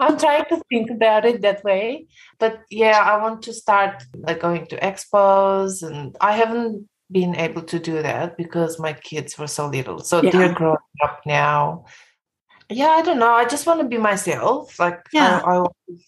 I'm 0.00 0.18
trying 0.18 0.44
to 0.50 0.60
think 0.68 0.90
about 0.90 1.24
it 1.24 1.40
that 1.42 1.64
way, 1.64 2.06
but 2.38 2.60
yeah, 2.70 2.98
I 2.98 3.20
want 3.22 3.42
to 3.44 3.52
start 3.52 4.02
like 4.16 4.40
going 4.40 4.66
to 4.66 4.76
expos, 4.80 5.82
and 5.82 6.14
I 6.20 6.32
haven't 6.32 6.86
been 7.10 7.34
able 7.36 7.62
to 7.62 7.78
do 7.78 8.02
that 8.02 8.36
because 8.36 8.78
my 8.78 8.92
kids 8.92 9.38
were 9.38 9.46
so 9.46 9.66
little. 9.68 10.00
So 10.00 10.22
Yeah. 10.22 10.30
they're 10.30 10.52
growing 10.52 10.76
up 11.02 11.20
now. 11.24 11.86
Yeah, 12.68 12.88
I 12.90 13.02
don't 13.02 13.18
know. 13.18 13.32
I 13.32 13.46
just 13.46 13.66
want 13.66 13.80
to 13.80 13.86
be 13.88 13.96
myself. 13.96 14.78
Like 14.78 15.00
Yeah. 15.10 15.40
I, 15.42 15.50
I, 15.50 15.54
always, 15.56 16.04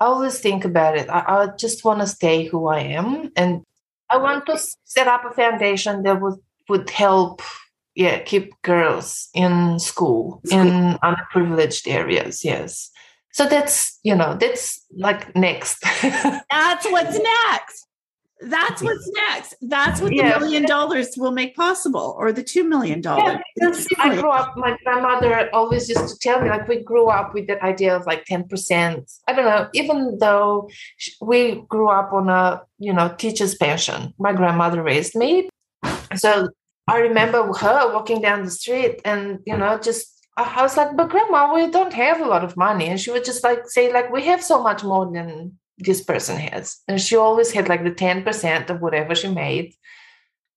I 0.00 0.04
always 0.06 0.38
think 0.40 0.64
about 0.64 0.96
it. 0.96 1.08
I, 1.08 1.20
I 1.28 1.46
just 1.56 1.84
want 1.84 2.00
to 2.00 2.08
stay 2.08 2.46
who 2.46 2.66
I 2.66 2.80
am, 2.80 3.30
and 3.36 3.62
I 4.10 4.16
want 4.18 4.46
to 4.46 4.58
set 4.84 5.06
up 5.06 5.24
a 5.24 5.30
foundation 5.32 6.02
that 6.02 6.20
would 6.20 6.40
would 6.68 6.90
help. 6.90 7.42
Yeah, 7.94 8.18
keep 8.20 8.60
girls 8.62 9.28
in 9.34 9.78
school 9.78 10.40
School. 10.44 10.60
in 10.60 10.98
underprivileged 11.02 11.86
areas. 11.88 12.44
Yes. 12.44 12.90
So 13.32 13.46
that's 13.48 13.98
you 14.02 14.14
know 14.16 14.36
that's 14.38 14.84
like 14.96 15.34
next. 15.36 15.82
That's 16.50 16.86
what's 16.90 17.18
next. 17.18 17.86
That's 18.40 18.82
what's 18.82 19.10
next. 19.28 19.54
That's 19.62 20.00
what 20.00 20.10
the 20.10 20.16
Yeah. 20.16 20.38
million 20.38 20.64
dollars 20.66 21.16
will 21.16 21.30
make 21.32 21.56
possible, 21.56 22.14
or 22.18 22.30
the 22.32 22.42
two 22.42 22.62
million 22.64 23.00
dollars. 23.00 23.38
Yeah, 23.56 23.70
I 23.98 24.14
grew 24.20 24.28
up, 24.30 24.54
my 24.56 24.76
grandmother 24.84 25.48
always 25.54 25.88
used 25.88 26.08
to 26.08 26.18
tell 26.18 26.42
me, 26.42 26.50
like, 26.50 26.68
we 26.68 26.82
grew 26.82 27.06
up 27.08 27.32
with 27.32 27.46
that 27.46 27.62
idea 27.62 27.96
of 27.96 28.04
like 28.06 28.24
10%. 28.26 29.18
I 29.28 29.32
don't 29.32 29.46
know, 29.46 29.68
even 29.72 30.18
though 30.18 30.68
we 31.22 31.62
grew 31.68 31.88
up 31.88 32.12
on 32.12 32.28
a, 32.28 32.60
you 32.78 32.92
know, 32.92 33.08
teacher's 33.16 33.54
pension, 33.54 34.12
my 34.18 34.32
grandmother 34.32 34.82
raised 34.82 35.14
me. 35.14 35.48
So 36.16 36.48
I 36.86 36.98
remember 36.98 37.52
her 37.52 37.92
walking 37.92 38.20
down 38.20 38.44
the 38.44 38.50
street 38.50 39.00
and, 39.04 39.40
you 39.46 39.56
know, 39.56 39.78
just, 39.78 40.26
I 40.36 40.62
was 40.62 40.76
like, 40.76 40.96
but 40.96 41.08
grandma, 41.08 41.54
we 41.54 41.70
don't 41.70 41.92
have 41.92 42.20
a 42.20 42.26
lot 42.26 42.44
of 42.44 42.56
money. 42.56 42.86
And 42.86 43.00
she 43.00 43.10
would 43.10 43.24
just 43.24 43.44
like 43.44 43.68
say, 43.68 43.92
like, 43.92 44.12
we 44.12 44.24
have 44.26 44.42
so 44.42 44.62
much 44.62 44.84
more 44.84 45.10
than 45.10 45.58
this 45.78 46.02
person 46.02 46.36
has. 46.36 46.80
And 46.88 47.00
she 47.00 47.16
always 47.16 47.52
had 47.52 47.68
like 47.68 47.84
the 47.84 47.90
10% 47.90 48.70
of 48.70 48.80
whatever 48.80 49.14
she 49.14 49.28
made 49.28 49.74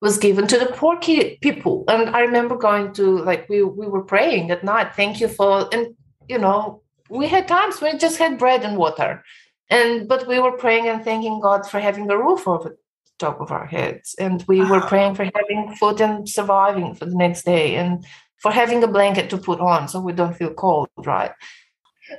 was 0.01 0.17
given 0.17 0.47
to 0.47 0.59
the 0.59 0.67
poor 0.67 0.97
people. 0.99 1.83
And 1.87 2.09
I 2.15 2.21
remember 2.21 2.55
going 2.55 2.93
to 2.93 3.17
like 3.19 3.49
we 3.49 3.63
we 3.63 3.87
were 3.87 4.03
praying 4.03 4.51
at 4.51 4.63
night. 4.63 4.95
Thank 4.95 5.19
you 5.19 5.27
for 5.27 5.67
and 5.73 5.95
you 6.27 6.37
know 6.37 6.83
we 7.09 7.27
had 7.27 7.47
times 7.47 7.81
when 7.81 7.93
we 7.93 7.99
just 7.99 8.17
had 8.17 8.37
bread 8.37 8.63
and 8.63 8.77
water, 8.77 9.23
and 9.69 10.07
but 10.07 10.27
we 10.27 10.39
were 10.39 10.51
praying 10.51 10.87
and 10.87 11.03
thanking 11.03 11.39
God 11.39 11.67
for 11.67 11.79
having 11.79 12.09
a 12.09 12.17
roof 12.17 12.47
over 12.47 12.77
top 13.19 13.41
of 13.41 13.51
our 13.51 13.65
heads, 13.65 14.15
and 14.19 14.43
we 14.47 14.63
were 14.63 14.81
praying 14.81 15.15
for 15.15 15.25
having 15.25 15.75
food 15.75 16.01
and 16.01 16.27
surviving 16.29 16.95
for 16.95 17.05
the 17.05 17.15
next 17.15 17.43
day, 17.43 17.75
and 17.75 18.05
for 18.41 18.51
having 18.51 18.83
a 18.83 18.87
blanket 18.87 19.29
to 19.31 19.37
put 19.37 19.59
on 19.59 19.87
so 19.87 19.99
we 19.99 20.13
don't 20.13 20.35
feel 20.35 20.53
cold, 20.53 20.89
right? 20.97 21.31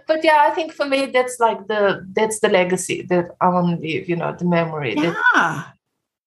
But 0.06 0.22
yeah, 0.22 0.46
I 0.48 0.50
think 0.50 0.72
for 0.72 0.86
me 0.86 1.06
that's 1.06 1.40
like 1.40 1.66
the 1.66 2.06
that's 2.12 2.40
the 2.40 2.48
legacy 2.48 3.02
that 3.08 3.30
I 3.40 3.48
want 3.48 3.76
to 3.76 3.82
leave. 3.82 4.08
You 4.08 4.16
know, 4.16 4.34
the 4.36 4.44
memory. 4.44 4.94
That, 4.94 5.16
Yeah. 5.34 5.64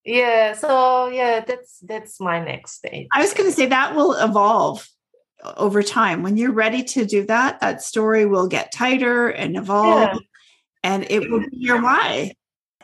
yeah. 0.03 0.53
So 0.53 1.07
yeah, 1.09 1.41
that's 1.41 1.79
that's 1.79 2.19
my 2.19 2.43
next 2.43 2.73
stage. 2.73 3.07
I 3.11 3.21
was 3.21 3.33
going 3.33 3.49
to 3.49 3.55
say 3.55 3.67
that 3.67 3.95
will 3.95 4.13
evolve 4.13 4.87
over 5.57 5.83
time. 5.83 6.23
When 6.23 6.37
you're 6.37 6.53
ready 6.53 6.83
to 6.83 7.05
do 7.05 7.25
that, 7.25 7.59
that 7.61 7.81
story 7.81 8.25
will 8.25 8.47
get 8.47 8.71
tighter 8.71 9.29
and 9.29 9.55
evolve, 9.57 10.17
and 10.83 11.05
it 11.09 11.29
will 11.29 11.41
be 11.41 11.57
your 11.57 11.81
why. 11.81 12.33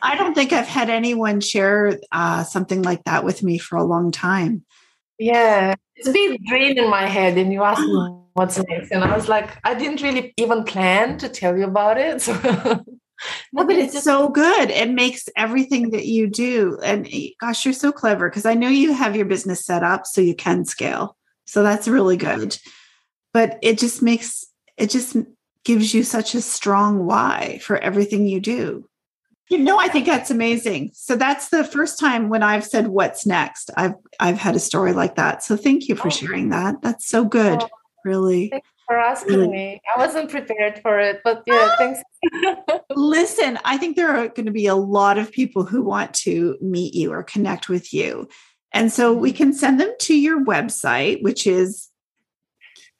I 0.02 0.16
don't 0.16 0.34
think 0.34 0.52
I've 0.52 0.66
had 0.66 0.90
anyone 0.90 1.40
share 1.40 1.98
uh, 2.12 2.44
something 2.44 2.82
like 2.82 3.04
that 3.04 3.24
with 3.24 3.42
me 3.42 3.58
for 3.58 3.76
a 3.76 3.84
long 3.84 4.10
time. 4.10 4.64
Yeah, 5.18 5.74
it's 5.96 6.08
been 6.08 6.38
a 6.52 6.56
in 6.56 6.90
my 6.90 7.06
head, 7.06 7.36
and 7.38 7.52
you 7.52 7.62
asked 7.64 7.86
me 7.86 8.16
what's 8.34 8.58
next, 8.68 8.92
and 8.92 9.02
I 9.02 9.14
was 9.16 9.28
like, 9.28 9.50
I 9.64 9.74
didn't 9.74 10.00
really 10.00 10.32
even 10.36 10.64
plan 10.64 11.18
to 11.18 11.28
tell 11.28 11.56
you 11.56 11.64
about 11.64 11.98
it. 11.98 12.22
So. 12.22 12.84
No, 13.52 13.66
but 13.66 13.76
it's 13.76 14.02
so 14.04 14.28
good. 14.28 14.70
It 14.70 14.90
makes 14.90 15.28
everything 15.36 15.90
that 15.90 16.06
you 16.06 16.28
do. 16.28 16.78
And 16.84 17.06
eh, 17.12 17.30
gosh, 17.40 17.64
you're 17.64 17.74
so 17.74 17.90
clever 17.90 18.28
because 18.28 18.46
I 18.46 18.54
know 18.54 18.68
you 18.68 18.92
have 18.92 19.16
your 19.16 19.24
business 19.26 19.64
set 19.64 19.82
up 19.82 20.06
so 20.06 20.20
you 20.20 20.36
can 20.36 20.64
scale. 20.64 21.16
So 21.46 21.62
that's 21.62 21.88
really 21.88 22.16
good. 22.16 22.56
But 23.32 23.58
it 23.60 23.78
just 23.78 24.02
makes 24.02 24.44
it 24.76 24.90
just 24.90 25.16
gives 25.64 25.92
you 25.92 26.02
such 26.04 26.34
a 26.34 26.40
strong 26.40 27.06
why 27.06 27.58
for 27.62 27.76
everything 27.76 28.26
you 28.26 28.40
do. 28.40 28.87
You 29.50 29.58
know, 29.58 29.78
I 29.78 29.88
think 29.88 30.06
that's 30.06 30.30
amazing. 30.30 30.90
So 30.92 31.16
that's 31.16 31.48
the 31.48 31.64
first 31.64 31.98
time 31.98 32.28
when 32.28 32.42
I've 32.42 32.64
said 32.64 32.88
what's 32.88 33.24
next. 33.24 33.70
I've 33.76 33.94
I've 34.20 34.36
had 34.38 34.54
a 34.56 34.60
story 34.60 34.92
like 34.92 35.14
that. 35.16 35.42
So 35.42 35.56
thank 35.56 35.88
you 35.88 35.96
for 35.96 36.08
Oh. 36.08 36.10
sharing 36.10 36.50
that. 36.50 36.82
That's 36.82 37.08
so 37.08 37.24
good. 37.24 37.62
Really. 38.04 38.50
Thanks 38.50 38.68
for 38.86 38.98
asking 38.98 39.38
Really. 39.38 39.48
me. 39.48 39.80
I 39.94 39.98
wasn't 39.98 40.30
prepared 40.30 40.80
for 40.80 41.00
it, 41.00 41.20
but 41.24 41.38
ah! 41.38 41.42
yeah, 41.46 41.76
thanks. 41.76 42.02
Listen, 42.94 43.58
I 43.64 43.76
think 43.76 43.96
there 43.96 44.14
are 44.14 44.28
going 44.28 44.46
to 44.46 44.52
be 44.52 44.66
a 44.66 44.74
lot 44.74 45.18
of 45.18 45.30
people 45.32 45.64
who 45.64 45.82
want 45.82 46.14
to 46.14 46.56
meet 46.60 46.94
you 46.94 47.12
or 47.12 47.22
connect 47.22 47.68
with 47.68 47.92
you. 47.94 48.28
And 48.72 48.92
so 48.92 49.12
we 49.12 49.30
mm-hmm. 49.30 49.36
can 49.36 49.52
send 49.54 49.80
them 49.80 49.92
to 50.00 50.14
your 50.14 50.44
website, 50.44 51.22
which 51.22 51.46
is 51.46 51.88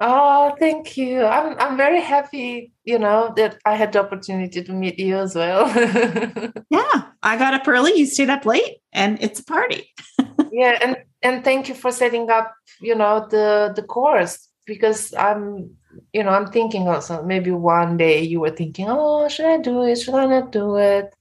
Oh, 0.00 0.56
thank 0.58 0.96
you. 0.96 1.24
I'm 1.24 1.56
I'm 1.58 1.76
very 1.76 2.00
happy, 2.00 2.72
you 2.84 2.98
know, 2.98 3.32
that 3.36 3.58
I 3.64 3.76
had 3.76 3.92
the 3.92 4.00
opportunity 4.00 4.62
to 4.62 4.72
meet 4.72 4.98
you 4.98 5.16
as 5.16 5.34
well. 5.34 5.64
Yeah, 6.70 7.04
I 7.22 7.36
got 7.36 7.54
up 7.54 7.68
early. 7.68 7.96
You 7.96 8.06
stayed 8.06 8.30
up 8.30 8.44
late, 8.44 8.78
and 8.92 9.22
it's 9.22 9.38
a 9.38 9.44
party. 9.44 9.92
yeah, 10.52 10.78
and 10.82 10.96
and 11.22 11.44
thank 11.44 11.68
you 11.68 11.74
for 11.74 11.92
setting 11.92 12.28
up, 12.30 12.52
you 12.80 12.96
know, 12.96 13.28
the 13.30 13.72
the 13.76 13.82
course 13.82 14.48
because 14.66 15.14
I'm, 15.14 15.76
you 16.12 16.22
know, 16.22 16.30
I'm 16.30 16.46
thinking 16.46 16.88
also 16.88 17.22
maybe 17.22 17.50
one 17.50 17.96
day 17.96 18.22
you 18.22 18.40
were 18.40 18.50
thinking, 18.50 18.86
oh, 18.88 19.28
should 19.28 19.46
I 19.46 19.58
do 19.58 19.82
it? 19.84 19.96
Should 19.96 20.14
I 20.14 20.26
not 20.26 20.52
do 20.52 20.76
it? 20.76 21.14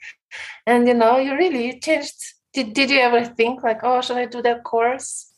And 0.65 0.87
you 0.87 0.93
know, 0.93 1.17
you 1.17 1.35
really 1.35 1.79
changed. 1.79 2.15
Did 2.53 2.73
Did 2.73 2.89
you 2.89 2.99
ever 2.99 3.25
think 3.25 3.63
like, 3.63 3.79
oh, 3.83 4.01
should 4.01 4.17
I 4.17 4.25
do 4.25 4.41
that 4.41 4.63
course? 4.63 5.31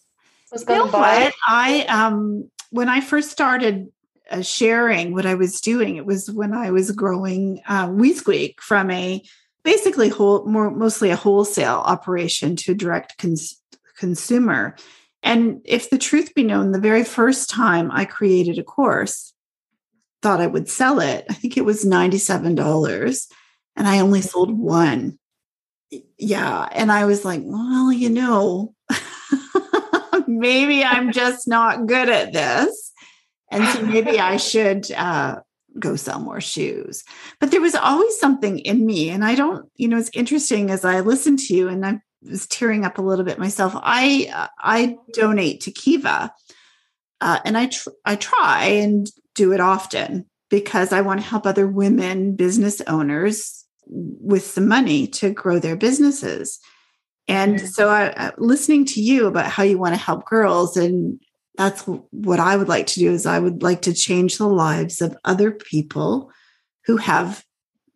I 0.51 0.55
was 0.55 0.63
know 0.63 0.79
gonna 0.79 0.91
buy 0.91 1.23
it. 1.25 1.33
I 1.47 1.85
um 1.85 2.49
when 2.69 2.89
I 2.89 3.01
first 3.01 3.31
started 3.31 3.87
uh, 4.29 4.41
sharing 4.41 5.13
what 5.13 5.25
I 5.25 5.35
was 5.35 5.61
doing, 5.61 5.97
it 5.97 6.05
was 6.05 6.29
when 6.31 6.53
I 6.53 6.71
was 6.71 6.91
growing 6.91 7.61
uh, 7.67 7.87
Squeak 8.13 8.61
from 8.61 8.91
a 8.91 9.23
basically 9.63 10.09
whole 10.09 10.45
more 10.45 10.71
mostly 10.71 11.09
a 11.09 11.15
wholesale 11.15 11.81
operation 11.85 12.55
to 12.57 12.73
direct 12.73 13.17
cons- 13.17 13.61
consumer. 13.97 14.75
And 15.25 15.61
if 15.65 15.89
the 15.89 15.97
truth 15.97 16.35
be 16.35 16.43
known, 16.43 16.71
the 16.71 16.79
very 16.79 17.03
first 17.03 17.49
time 17.49 17.89
I 17.91 18.05
created 18.05 18.59
a 18.59 18.63
course, 18.63 19.33
thought 20.21 20.39
I 20.39 20.47
would 20.47 20.69
sell 20.69 20.99
it. 20.99 21.25
I 21.29 21.33
think 21.33 21.57
it 21.57 21.65
was 21.65 21.83
$97 21.83 23.27
and 23.75 23.87
I 23.87 23.99
only 23.99 24.21
sold 24.21 24.57
one. 24.57 25.17
Yeah, 26.17 26.69
and 26.71 26.91
I 26.91 27.05
was 27.05 27.25
like, 27.25 27.41
well, 27.43 27.91
you 27.91 28.09
know, 28.09 28.75
maybe 30.27 30.83
I'm 30.83 31.11
just 31.11 31.47
not 31.47 31.87
good 31.87 32.09
at 32.09 32.31
this. 32.31 32.91
And 33.51 33.67
so 33.67 33.81
maybe 33.81 34.19
I 34.19 34.37
should 34.51 34.91
uh, 34.91 35.39
go 35.79 35.95
sell 35.95 36.19
more 36.19 36.41
shoes. 36.41 37.03
But 37.39 37.51
there 37.51 37.61
was 37.61 37.75
always 37.75 38.19
something 38.19 38.59
in 38.59 38.85
me. 38.85 39.09
And 39.09 39.25
I 39.25 39.35
don't, 39.35 39.69
you 39.75 39.87
know, 39.87 39.97
it's 39.97 40.09
interesting 40.13 40.69
as 40.69 40.85
I 40.85 40.99
listen 40.99 41.37
to 41.37 41.55
you 41.55 41.67
and 41.67 41.85
I 41.85 41.99
was 42.21 42.47
tearing 42.47 42.85
up 42.85 42.97
a 42.97 43.01
little 43.01 43.25
bit 43.25 43.39
myself. 43.39 43.73
I, 43.75 44.29
uh, 44.33 44.47
I 44.59 44.97
donate 45.13 45.61
to 45.61 45.71
Kiva. 45.71 46.33
Uh, 47.21 47.39
and 47.45 47.57
I, 47.57 47.67
tr- 47.67 47.89
I 48.03 48.15
try 48.15 48.65
and 48.65 49.09
do 49.35 49.53
it 49.53 49.59
often 49.59 50.25
because 50.49 50.91
I 50.91 51.01
want 51.01 51.21
to 51.21 51.25
help 51.25 51.45
other 51.45 51.67
women 51.67 52.35
business 52.35 52.81
owners 52.87 53.65
with 53.87 54.45
some 54.45 54.67
money 54.67 55.07
to 55.07 55.31
grow 55.31 55.59
their 55.59 55.75
businesses. 55.75 56.59
And 57.27 57.59
so, 57.59 57.89
I, 57.89 58.31
listening 58.37 58.85
to 58.85 59.01
you 59.01 59.25
about 59.25 59.47
how 59.47 59.63
you 59.63 59.77
want 59.77 59.95
to 59.95 59.99
help 60.01 60.25
girls, 60.25 60.77
and 60.77 61.19
that's 61.57 61.81
what 61.81 62.39
I 62.39 62.55
would 62.55 62.67
like 62.67 62.87
to 62.87 62.99
do 62.99 63.11
is 63.11 63.25
I 63.25 63.39
would 63.39 63.63
like 63.63 63.81
to 63.83 63.93
change 63.93 64.37
the 64.37 64.47
lives 64.47 65.01
of 65.01 65.17
other 65.25 65.51
people 65.51 66.31
who 66.85 66.97
have 66.97 67.43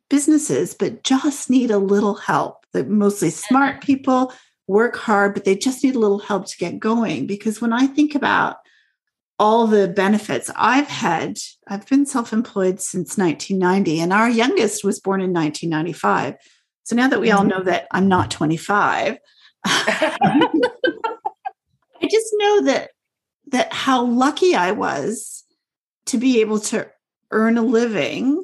businesses 0.10 0.74
but 0.74 1.04
just 1.04 1.50
need 1.50 1.70
a 1.70 1.78
little 1.78 2.16
help. 2.16 2.59
That 2.74 2.88
mostly 2.88 3.32
smart 3.32 3.82
people 3.82 4.32
work 4.68 4.96
hard, 4.96 5.34
but 5.34 5.46
they 5.46 5.56
just 5.56 5.84
need 5.84 5.96
a 5.96 6.00
little 6.00 6.20
help 6.20 6.46
to 6.48 6.58
get 6.58 6.80
going. 6.80 7.26
Because 7.26 7.60
when 7.60 7.74
I 7.74 7.88
think 7.88 8.14
about 8.14 8.58
all 9.40 9.66
the 9.66 9.88
benefits 9.88 10.52
I've 10.56 10.88
had, 10.88 11.38
I've 11.68 11.88
been 11.88 12.06
self 12.06 12.34
employed 12.34 12.80
since 12.80 13.18
1990, 13.18 14.00
and 14.02 14.14
our 14.14 14.30
youngest 14.30 14.84
was 14.84 15.00
born 15.00 15.22
in 15.22 15.34
1995. 15.34 16.36
So 16.84 16.96
now 16.96 17.08
that 17.08 17.22
we 17.22 17.32
all 17.32 17.42
mm-hmm. 17.42 17.50
know 17.50 17.64
that 17.64 17.88
I'm 17.92 18.08
not 18.08 18.32
25, 18.32 19.18
I 19.66 20.48
just 22.04 22.34
know 22.34 22.64
that 22.64 22.92
that 23.48 23.74
how 23.74 24.06
lucky 24.06 24.56
I 24.56 24.72
was 24.72 25.44
to 26.08 26.18
be 26.18 26.42
able 26.42 26.60
to 26.60 26.90
earn 27.32 27.58
a 27.58 27.62
living 27.62 28.44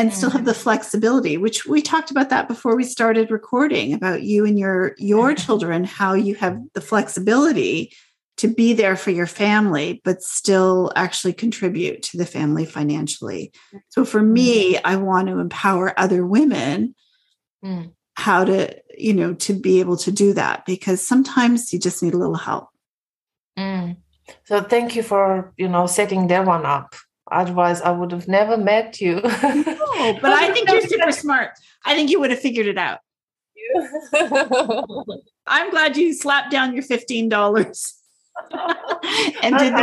and 0.00 0.14
still 0.14 0.30
have 0.30 0.46
the 0.46 0.54
flexibility 0.54 1.36
which 1.36 1.66
we 1.66 1.82
talked 1.82 2.10
about 2.10 2.30
that 2.30 2.48
before 2.48 2.74
we 2.74 2.84
started 2.84 3.30
recording 3.30 3.92
about 3.92 4.22
you 4.22 4.46
and 4.46 4.58
your 4.58 4.94
your 4.98 5.34
children 5.34 5.84
how 5.84 6.14
you 6.14 6.34
have 6.34 6.58
the 6.72 6.80
flexibility 6.80 7.92
to 8.38 8.48
be 8.48 8.72
there 8.72 8.96
for 8.96 9.10
your 9.10 9.26
family 9.26 10.00
but 10.02 10.22
still 10.22 10.90
actually 10.96 11.34
contribute 11.34 12.02
to 12.02 12.16
the 12.16 12.24
family 12.24 12.64
financially. 12.64 13.52
So 13.90 14.04
for 14.06 14.22
me 14.22 14.78
i 14.78 14.96
want 14.96 15.28
to 15.28 15.38
empower 15.38 15.98
other 15.98 16.24
women 16.24 16.94
mm. 17.62 17.92
how 18.14 18.44
to 18.44 18.74
you 18.96 19.12
know 19.12 19.34
to 19.34 19.52
be 19.52 19.80
able 19.80 19.98
to 19.98 20.10
do 20.10 20.32
that 20.32 20.64
because 20.64 21.06
sometimes 21.06 21.72
you 21.72 21.78
just 21.78 22.02
need 22.02 22.14
a 22.14 22.18
little 22.18 22.36
help. 22.36 22.68
Mm. 23.58 23.96
so 24.44 24.62
thank 24.62 24.96
you 24.96 25.02
for 25.02 25.52
you 25.58 25.68
know 25.68 25.86
setting 25.86 26.28
that 26.28 26.46
one 26.46 26.64
up 26.64 26.94
otherwise 27.30 27.80
i 27.82 27.90
would 27.90 28.12
have 28.12 28.28
never 28.28 28.56
met 28.56 29.00
you 29.00 29.16
no, 29.16 30.18
but 30.20 30.32
i 30.32 30.52
think 30.52 30.68
you're 30.68 30.80
super 30.82 31.12
smart 31.12 31.50
i 31.84 31.94
think 31.94 32.10
you 32.10 32.20
would 32.20 32.30
have 32.30 32.40
figured 32.40 32.66
it 32.66 32.78
out 32.78 33.00
i'm 35.46 35.70
glad 35.70 35.96
you 35.96 36.12
slapped 36.12 36.50
down 36.50 36.74
your 36.74 36.82
$15 36.82 37.30
and 39.42 39.58
did 39.58 39.74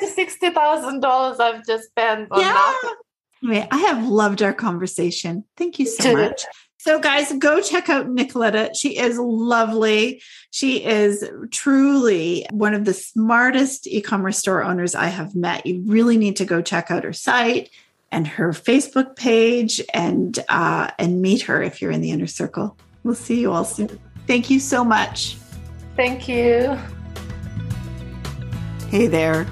the 0.00 0.06
sixty 0.06 0.50
thousand 0.50 1.00
dollars 1.00 1.40
I've 1.40 1.64
just 1.66 1.88
spent 1.88 2.30
on 2.30 2.40
yeah. 2.40 3.66
I 3.70 3.78
have 3.78 4.06
loved 4.06 4.42
our 4.42 4.52
conversation. 4.52 5.44
Thank 5.56 5.78
you 5.78 5.86
so 5.86 6.12
much. 6.12 6.44
So, 6.86 7.00
guys, 7.00 7.32
go 7.40 7.60
check 7.60 7.88
out 7.88 8.06
Nicoletta. 8.06 8.70
She 8.72 8.96
is 8.96 9.18
lovely. 9.18 10.22
She 10.52 10.84
is 10.84 11.28
truly 11.50 12.46
one 12.52 12.74
of 12.74 12.84
the 12.84 12.94
smartest 12.94 13.88
e 13.88 14.00
commerce 14.00 14.38
store 14.38 14.62
owners 14.62 14.94
I 14.94 15.06
have 15.06 15.34
met. 15.34 15.66
You 15.66 15.82
really 15.84 16.16
need 16.16 16.36
to 16.36 16.44
go 16.44 16.62
check 16.62 16.92
out 16.92 17.02
her 17.02 17.12
site 17.12 17.70
and 18.12 18.28
her 18.28 18.50
Facebook 18.50 19.16
page 19.16 19.80
and 19.92 20.38
uh, 20.48 20.92
and 20.96 21.20
meet 21.20 21.42
her 21.42 21.60
if 21.60 21.82
you're 21.82 21.90
in 21.90 22.02
the 22.02 22.12
inner 22.12 22.28
circle. 22.28 22.78
We'll 23.02 23.16
see 23.16 23.40
you 23.40 23.50
all 23.50 23.64
soon. 23.64 23.98
Thank 24.28 24.48
you 24.48 24.60
so 24.60 24.84
much. 24.84 25.38
Thank 25.96 26.28
you. 26.28 26.78
Hey 28.90 29.08
there. 29.08 29.44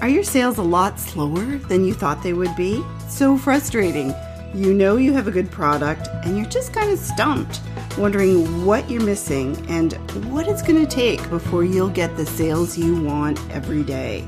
Are 0.00 0.08
your 0.08 0.22
sales 0.22 0.56
a 0.56 0.62
lot 0.62 1.00
slower 1.00 1.56
than 1.66 1.84
you 1.84 1.94
thought 1.94 2.22
they 2.22 2.32
would 2.32 2.54
be? 2.54 2.80
So 3.08 3.36
frustrating. 3.36 4.14
You 4.52 4.74
know 4.74 4.96
you 4.96 5.12
have 5.12 5.28
a 5.28 5.30
good 5.30 5.48
product 5.48 6.08
and 6.24 6.36
you're 6.36 6.46
just 6.46 6.72
kind 6.72 6.90
of 6.90 6.98
stumped, 6.98 7.60
wondering 7.96 8.64
what 8.66 8.90
you're 8.90 9.00
missing 9.00 9.56
and 9.68 9.92
what 10.32 10.48
it's 10.48 10.60
going 10.60 10.84
to 10.84 10.90
take 10.90 11.28
before 11.30 11.62
you'll 11.62 11.88
get 11.88 12.16
the 12.16 12.26
sales 12.26 12.76
you 12.76 13.00
want 13.00 13.38
every 13.50 13.84
day. 13.84 14.26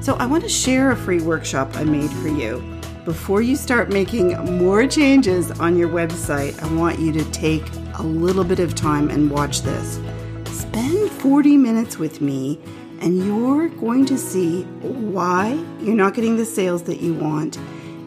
So, 0.00 0.14
I 0.16 0.24
want 0.24 0.44
to 0.44 0.48
share 0.48 0.92
a 0.92 0.96
free 0.96 1.20
workshop 1.20 1.76
I 1.76 1.84
made 1.84 2.10
for 2.10 2.28
you. 2.28 2.62
Before 3.04 3.42
you 3.42 3.54
start 3.54 3.90
making 3.90 4.34
more 4.58 4.86
changes 4.86 5.50
on 5.60 5.76
your 5.76 5.90
website, 5.90 6.58
I 6.62 6.72
want 6.74 6.98
you 6.98 7.12
to 7.12 7.30
take 7.30 7.64
a 7.98 8.02
little 8.02 8.44
bit 8.44 8.60
of 8.60 8.74
time 8.74 9.10
and 9.10 9.30
watch 9.30 9.60
this. 9.60 10.00
Spend 10.46 11.10
40 11.10 11.58
minutes 11.58 11.98
with 11.98 12.22
me 12.22 12.58
and 13.00 13.24
you're 13.26 13.68
going 13.68 14.06
to 14.06 14.16
see 14.16 14.62
why 14.62 15.52
you're 15.80 15.94
not 15.94 16.14
getting 16.14 16.36
the 16.36 16.46
sales 16.46 16.82
that 16.84 17.00
you 17.00 17.12
want, 17.12 17.58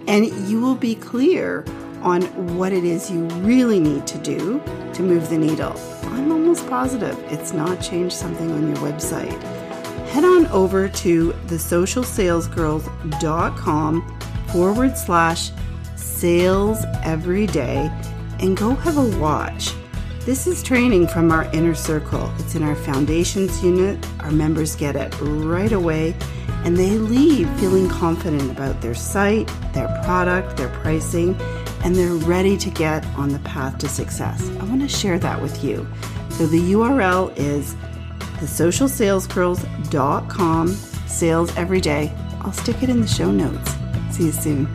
and 0.08 0.28
you 0.48 0.62
will 0.62 0.76
be 0.76 0.94
clear 0.96 1.66
on 2.02 2.22
what 2.58 2.74
it 2.74 2.84
is 2.84 3.10
you 3.10 3.24
really 3.42 3.80
need 3.80 4.06
to 4.08 4.18
do 4.18 4.62
to 4.94 5.02
move 5.02 5.30
the 5.30 5.38
needle. 5.38 5.74
I'm 6.04 6.30
almost 6.32 6.68
positive 6.68 7.18
it's 7.32 7.54
not 7.54 7.82
changed 7.82 8.16
something 8.16 8.52
on 8.52 8.68
your 8.68 8.76
website. 8.78 9.42
Head 10.10 10.26
on 10.26 10.46
over 10.48 10.88
to 10.88 11.32
thesocialsalesgirls.com 11.48 14.20
forward 14.52 14.98
slash 14.98 15.52
sales 15.96 16.84
every 17.04 17.48
day 17.48 17.89
and 18.39 18.58
go 18.58 18.76
have 18.76 18.98
a 18.98 19.18
watch 19.18 19.74
this 20.26 20.48
is 20.48 20.63
training 20.63 21.08
from 21.08 21.34
our 21.34 21.44
inner 21.52 21.76
circle. 21.76 22.32
It's 22.39 22.56
in 22.56 22.63
our 22.63 22.78
foundations 22.78 23.62
unit. 23.62 24.08
Our 24.22 24.32
members 24.32 24.74
get 24.74 24.96
it 24.96 25.13
right 25.20 25.74
away 25.74 26.16
and 26.63 26.78
they 26.78 26.97
leave 26.97 27.49
feeling 27.60 27.89
confident 27.89 28.49
about 28.52 28.80
their 28.82 28.95
site, 28.95 29.52
their 29.73 29.88
product, 30.04 30.58
their 30.58 30.69
pricing, 30.69 31.36
and 31.84 31.95
they're 31.95 32.13
ready 32.13 32.56
to 32.58 32.69
get 32.69 33.04
on 33.17 33.30
the 33.30 33.39
path 33.39 33.80
to 33.80 33.89
success. 33.89 34.47
I 34.60 34.63
want 34.63 34.82
to 34.82 34.88
share 34.88 35.17
that 35.19 35.41
with 35.41 35.62
you. 35.63 35.88
So 36.30 36.45
the 36.47 36.73
URL 36.73 37.36
is 37.38 37.76
thesocialsalesgirls.com 38.39 40.67
sales 41.08 41.56
every 41.56 41.82
day. 41.82 42.12
I'll 42.41 42.54
stick 42.54 42.84
it 42.84 42.89
in 42.89 43.02
the 43.02 43.08
show 43.08 43.32
notes. 43.32 43.76
See 44.12 44.26
you 44.26 44.32
soon. 44.32 44.67